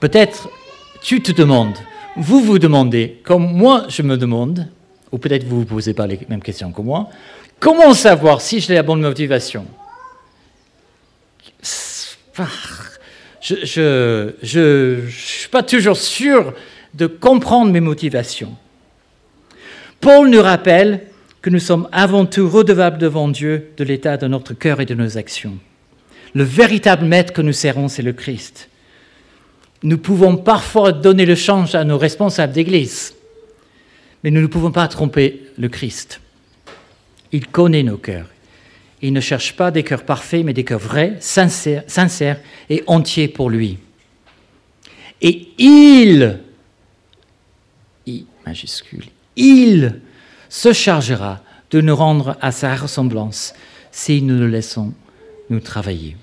Peut-être 0.00 0.48
tu 1.02 1.22
te 1.22 1.32
demandes, 1.32 1.76
vous 2.16 2.40
vous 2.40 2.58
demandez, 2.58 3.20
comme 3.22 3.52
moi 3.52 3.84
je 3.88 4.02
me 4.02 4.16
demande, 4.16 4.68
ou 5.12 5.18
peut-être 5.18 5.44
vous 5.44 5.56
ne 5.56 5.60
vous 5.60 5.66
posez 5.66 5.94
pas 5.94 6.06
les 6.06 6.18
mêmes 6.28 6.42
questions 6.42 6.72
que 6.72 6.80
moi, 6.80 7.08
comment 7.58 7.92
savoir 7.94 8.40
si 8.40 8.60
j'ai 8.60 8.74
la 8.74 8.82
bonne 8.82 9.00
motivation? 9.00 9.66
Je 13.42 15.02
ne 15.02 15.10
suis 15.10 15.48
pas 15.48 15.62
toujours 15.62 15.96
sûr 15.96 16.54
de 16.94 17.06
comprendre 17.06 17.70
mes 17.70 17.80
motivations. 17.80 18.56
Paul 20.00 20.30
nous 20.30 20.42
rappelle 20.42 21.08
que 21.42 21.50
nous 21.50 21.58
sommes 21.58 21.88
avant 21.92 22.26
tout 22.26 22.48
redevables 22.48 22.98
devant 22.98 23.28
Dieu 23.28 23.70
de 23.76 23.84
l'état 23.84 24.16
de 24.16 24.26
notre 24.26 24.54
cœur 24.54 24.80
et 24.80 24.86
de 24.86 24.94
nos 24.94 25.16
actions. 25.16 25.58
Le 26.34 26.44
véritable 26.44 27.06
maître 27.06 27.32
que 27.32 27.42
nous 27.42 27.52
serrons, 27.52 27.88
c'est 27.88 28.02
le 28.02 28.12
Christ. 28.12 28.68
Nous 29.82 29.98
pouvons 29.98 30.36
parfois 30.36 30.92
donner 30.92 31.24
le 31.24 31.34
change 31.34 31.74
à 31.74 31.84
nos 31.84 31.98
responsables 31.98 32.52
d'Église, 32.52 33.14
mais 34.22 34.30
nous 34.30 34.42
ne 34.42 34.46
pouvons 34.46 34.70
pas 34.70 34.86
tromper 34.88 35.42
le 35.58 35.68
Christ. 35.68 36.20
Il 37.32 37.46
connaît 37.46 37.82
nos 37.82 37.96
cœurs. 37.96 38.26
Il 39.02 39.14
ne 39.14 39.20
cherche 39.20 39.56
pas 39.56 39.70
des 39.70 39.82
cœurs 39.82 40.04
parfaits, 40.04 40.44
mais 40.44 40.52
des 40.52 40.64
cœurs 40.64 40.78
vrais, 40.78 41.16
sincères, 41.20 41.84
sincères 41.86 42.40
et 42.68 42.84
entiers 42.86 43.28
pour 43.28 43.48
lui. 43.48 43.78
Et 45.22 45.48
il, 45.58 46.40
I 48.06 48.26
majuscule, 48.44 49.06
il 49.36 50.00
se 50.50 50.74
chargera 50.74 51.40
de 51.70 51.80
nous 51.80 51.96
rendre 51.96 52.36
à 52.42 52.52
sa 52.52 52.74
ressemblance 52.74 53.54
si 53.92 54.20
nous 54.20 54.36
le 54.36 54.48
laissons 54.48 54.92
nous 55.48 55.60
travailler. 55.60 56.16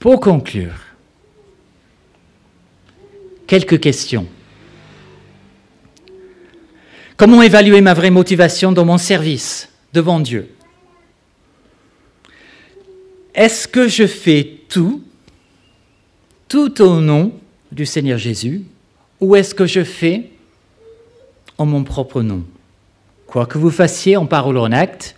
Pour 0.00 0.20
conclure, 0.20 0.74
quelques 3.46 3.78
questions. 3.80 4.26
Comment 7.16 7.42
évaluer 7.42 7.80
ma 7.80 7.94
vraie 7.94 8.10
motivation 8.10 8.72
dans 8.72 8.84
mon 8.84 8.98
service 8.98 9.68
devant 9.92 10.18
Dieu? 10.18 10.50
Est-ce 13.34 13.68
que 13.68 13.88
je 13.88 14.06
fais 14.06 14.60
tout, 14.68 15.02
tout 16.48 16.82
au 16.82 17.00
nom 17.00 17.32
du 17.70 17.86
Seigneur 17.86 18.18
Jésus, 18.18 18.64
ou 19.20 19.36
est-ce 19.36 19.54
que 19.54 19.66
je 19.66 19.84
fais 19.84 20.30
en 21.58 21.66
mon 21.66 21.84
propre 21.84 22.22
nom? 22.22 22.44
Quoi 23.34 23.46
que 23.46 23.58
vous 23.58 23.72
fassiez 23.72 24.16
en 24.16 24.26
parole 24.26 24.58
ou 24.58 24.60
en 24.60 24.70
acte, 24.70 25.16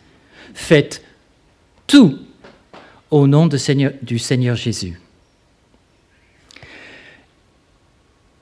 faites 0.55 1.05
tout 1.87 2.19
au 3.11 3.27
nom 3.27 3.47
du 3.47 3.59
Seigneur 4.19 4.57
Jésus. 4.57 4.99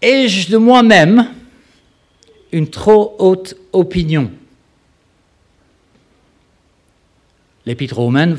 Ai-je 0.00 0.52
de 0.52 0.58
moi-même 0.58 1.28
une 2.52 2.70
trop 2.70 3.16
haute 3.18 3.56
opinion? 3.72 4.30
L'Épître 7.66 7.96
romaine, 7.96 8.38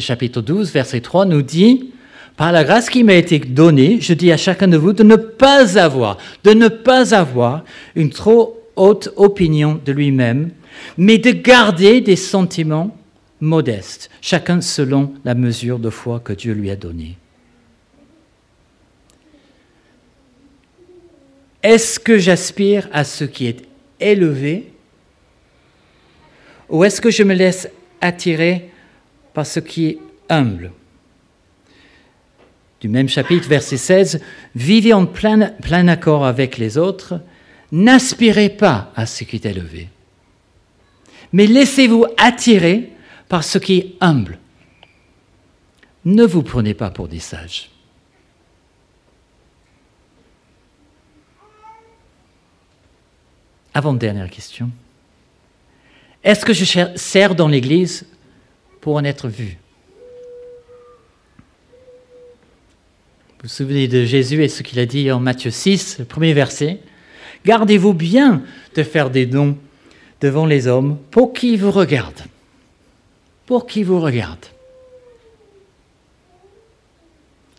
chapitre 0.00 0.42
12, 0.42 0.70
verset 0.70 1.00
3, 1.00 1.24
nous 1.24 1.40
dit, 1.40 1.94
par 2.36 2.52
la 2.52 2.62
grâce 2.62 2.90
qui 2.90 3.04
m'a 3.04 3.14
été 3.14 3.38
donnée, 3.38 4.02
je 4.02 4.12
dis 4.12 4.30
à 4.30 4.36
chacun 4.36 4.68
de 4.68 4.76
vous 4.76 4.92
de 4.92 5.02
ne 5.02 5.16
pas 5.16 5.78
avoir, 5.78 6.18
de 6.42 6.52
ne 6.52 6.68
pas 6.68 7.14
avoir 7.14 7.64
une 7.94 8.10
trop 8.10 8.60
haute 8.76 9.08
opinion 9.16 9.80
de 9.82 9.90
lui-même, 9.90 10.50
mais 10.96 11.18
de 11.18 11.30
garder 11.30 12.00
des 12.00 12.16
sentiments 12.16 12.96
modestes, 13.40 14.10
chacun 14.20 14.60
selon 14.60 15.12
la 15.24 15.34
mesure 15.34 15.78
de 15.78 15.90
foi 15.90 16.20
que 16.20 16.32
Dieu 16.32 16.54
lui 16.54 16.70
a 16.70 16.76
donnée. 16.76 17.16
Est-ce 21.62 21.98
que 21.98 22.18
j'aspire 22.18 22.88
à 22.92 23.04
ce 23.04 23.24
qui 23.24 23.46
est 23.46 23.64
élevé 23.98 24.70
ou 26.68 26.84
est-ce 26.84 27.00
que 27.00 27.10
je 27.10 27.22
me 27.22 27.34
laisse 27.34 27.68
attirer 28.00 28.70
par 29.32 29.46
ce 29.46 29.60
qui 29.60 29.86
est 29.86 29.98
humble? 30.28 30.72
Du 32.80 32.88
même 32.88 33.08
chapitre, 33.08 33.48
verset 33.48 33.78
16, 33.78 34.20
Vivez 34.54 34.92
en 34.92 35.06
plein, 35.06 35.52
plein 35.62 35.88
accord 35.88 36.26
avec 36.26 36.58
les 36.58 36.76
autres, 36.76 37.20
n'aspirez 37.72 38.50
pas 38.50 38.92
à 38.94 39.06
ce 39.06 39.24
qui 39.24 39.36
est 39.36 39.46
élevé, 39.46 39.88
mais 41.32 41.46
laissez-vous 41.46 42.06
attirer 42.16 42.90
par 43.28 43.44
ce 43.44 43.58
qui 43.58 43.78
est 43.78 43.94
humble. 44.00 44.38
Ne 46.04 46.24
vous 46.24 46.42
prenez 46.42 46.74
pas 46.74 46.90
pour 46.90 47.08
des 47.08 47.18
sages. 47.18 47.70
Avant-dernière 53.72 54.30
question. 54.30 54.70
Est-ce 56.22 56.44
que 56.44 56.52
je 56.52 56.64
sers 56.96 57.34
dans 57.34 57.48
l'Église 57.48 58.06
pour 58.80 58.96
en 58.96 59.04
être 59.04 59.28
vu? 59.28 59.58
Vous 63.28 63.48
vous 63.48 63.48
souvenez 63.48 63.88
de 63.88 64.04
Jésus 64.04 64.42
et 64.42 64.48
ce 64.48 64.62
qu'il 64.62 64.78
a 64.78 64.86
dit 64.86 65.10
en 65.10 65.20
Matthieu 65.20 65.50
6, 65.50 65.98
le 65.98 66.04
premier 66.04 66.32
verset? 66.32 66.80
Gardez-vous 67.44 67.92
bien 67.92 68.42
de 68.74 68.82
faire 68.82 69.10
des 69.10 69.26
dons 69.26 69.58
devant 70.20 70.46
les 70.46 70.66
hommes 70.66 70.98
pour 71.10 71.32
qu'ils 71.32 71.60
vous 71.60 71.70
regardent. 71.70 72.24
Pour 73.46 73.66
qu'ils 73.66 73.84
vous 73.84 74.00
regardent. 74.00 74.46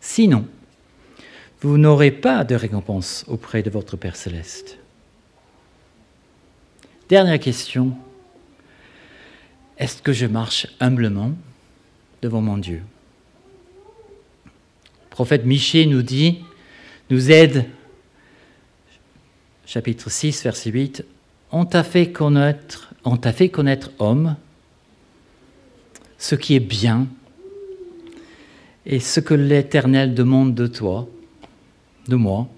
Sinon, 0.00 0.46
vous 1.60 1.78
n'aurez 1.78 2.10
pas 2.10 2.44
de 2.44 2.54
récompense 2.54 3.24
auprès 3.28 3.62
de 3.62 3.70
votre 3.70 3.96
Père 3.96 4.16
céleste. 4.16 4.78
Dernière 7.08 7.38
question. 7.38 7.96
Est-ce 9.78 10.02
que 10.02 10.12
je 10.12 10.26
marche 10.26 10.66
humblement 10.80 11.32
devant 12.22 12.40
mon 12.40 12.56
Dieu? 12.56 12.82
Le 14.46 15.10
prophète 15.10 15.44
Michée 15.44 15.86
nous 15.86 16.02
dit, 16.02 16.44
nous 17.10 17.30
aide, 17.30 17.66
chapitre 19.66 20.10
6, 20.10 20.42
verset 20.42 20.70
8, 20.70 21.04
on 21.52 21.64
t'a 21.64 21.82
fait 21.82 22.12
connaître, 22.12 22.94
homme, 23.98 24.36
ce 26.18 26.34
qui 26.34 26.54
est 26.54 26.60
bien 26.60 27.06
et 28.84 29.00
ce 29.00 29.20
que 29.20 29.34
l'Éternel 29.34 30.14
demande 30.14 30.54
de 30.54 30.66
toi, 30.66 31.08
de 32.08 32.16
moi, 32.16 32.48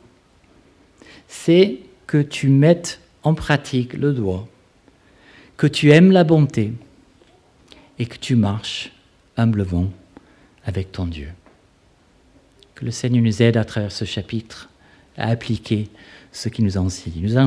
c'est 1.26 1.78
que 2.07 2.20
tu 2.22 2.49
mettes 2.49 3.01
en 3.22 3.34
pratique 3.34 3.95
le 3.95 4.12
doigt, 4.12 4.47
que 5.57 5.66
tu 5.66 5.91
aimes 5.91 6.12
la 6.12 6.24
bonté 6.24 6.72
et 7.99 8.07
que 8.07 8.18
tu 8.18 8.36
marches 8.36 8.93
humblement 9.36 9.91
avec 10.64 10.93
ton 10.93 11.07
Dieu. 11.07 11.30
Que 12.74 12.84
le 12.84 12.91
Seigneur 12.91 13.24
nous 13.24 13.43
aide 13.43 13.57
à 13.57 13.64
travers 13.64 13.93
ce 13.93 14.05
chapitre 14.05 14.68
à 15.16 15.28
appliquer 15.28 15.89
ce 16.30 16.49
qui 16.49 16.62
nous 16.62 16.76
enseigne. 16.76 17.22
Nous 17.22 17.39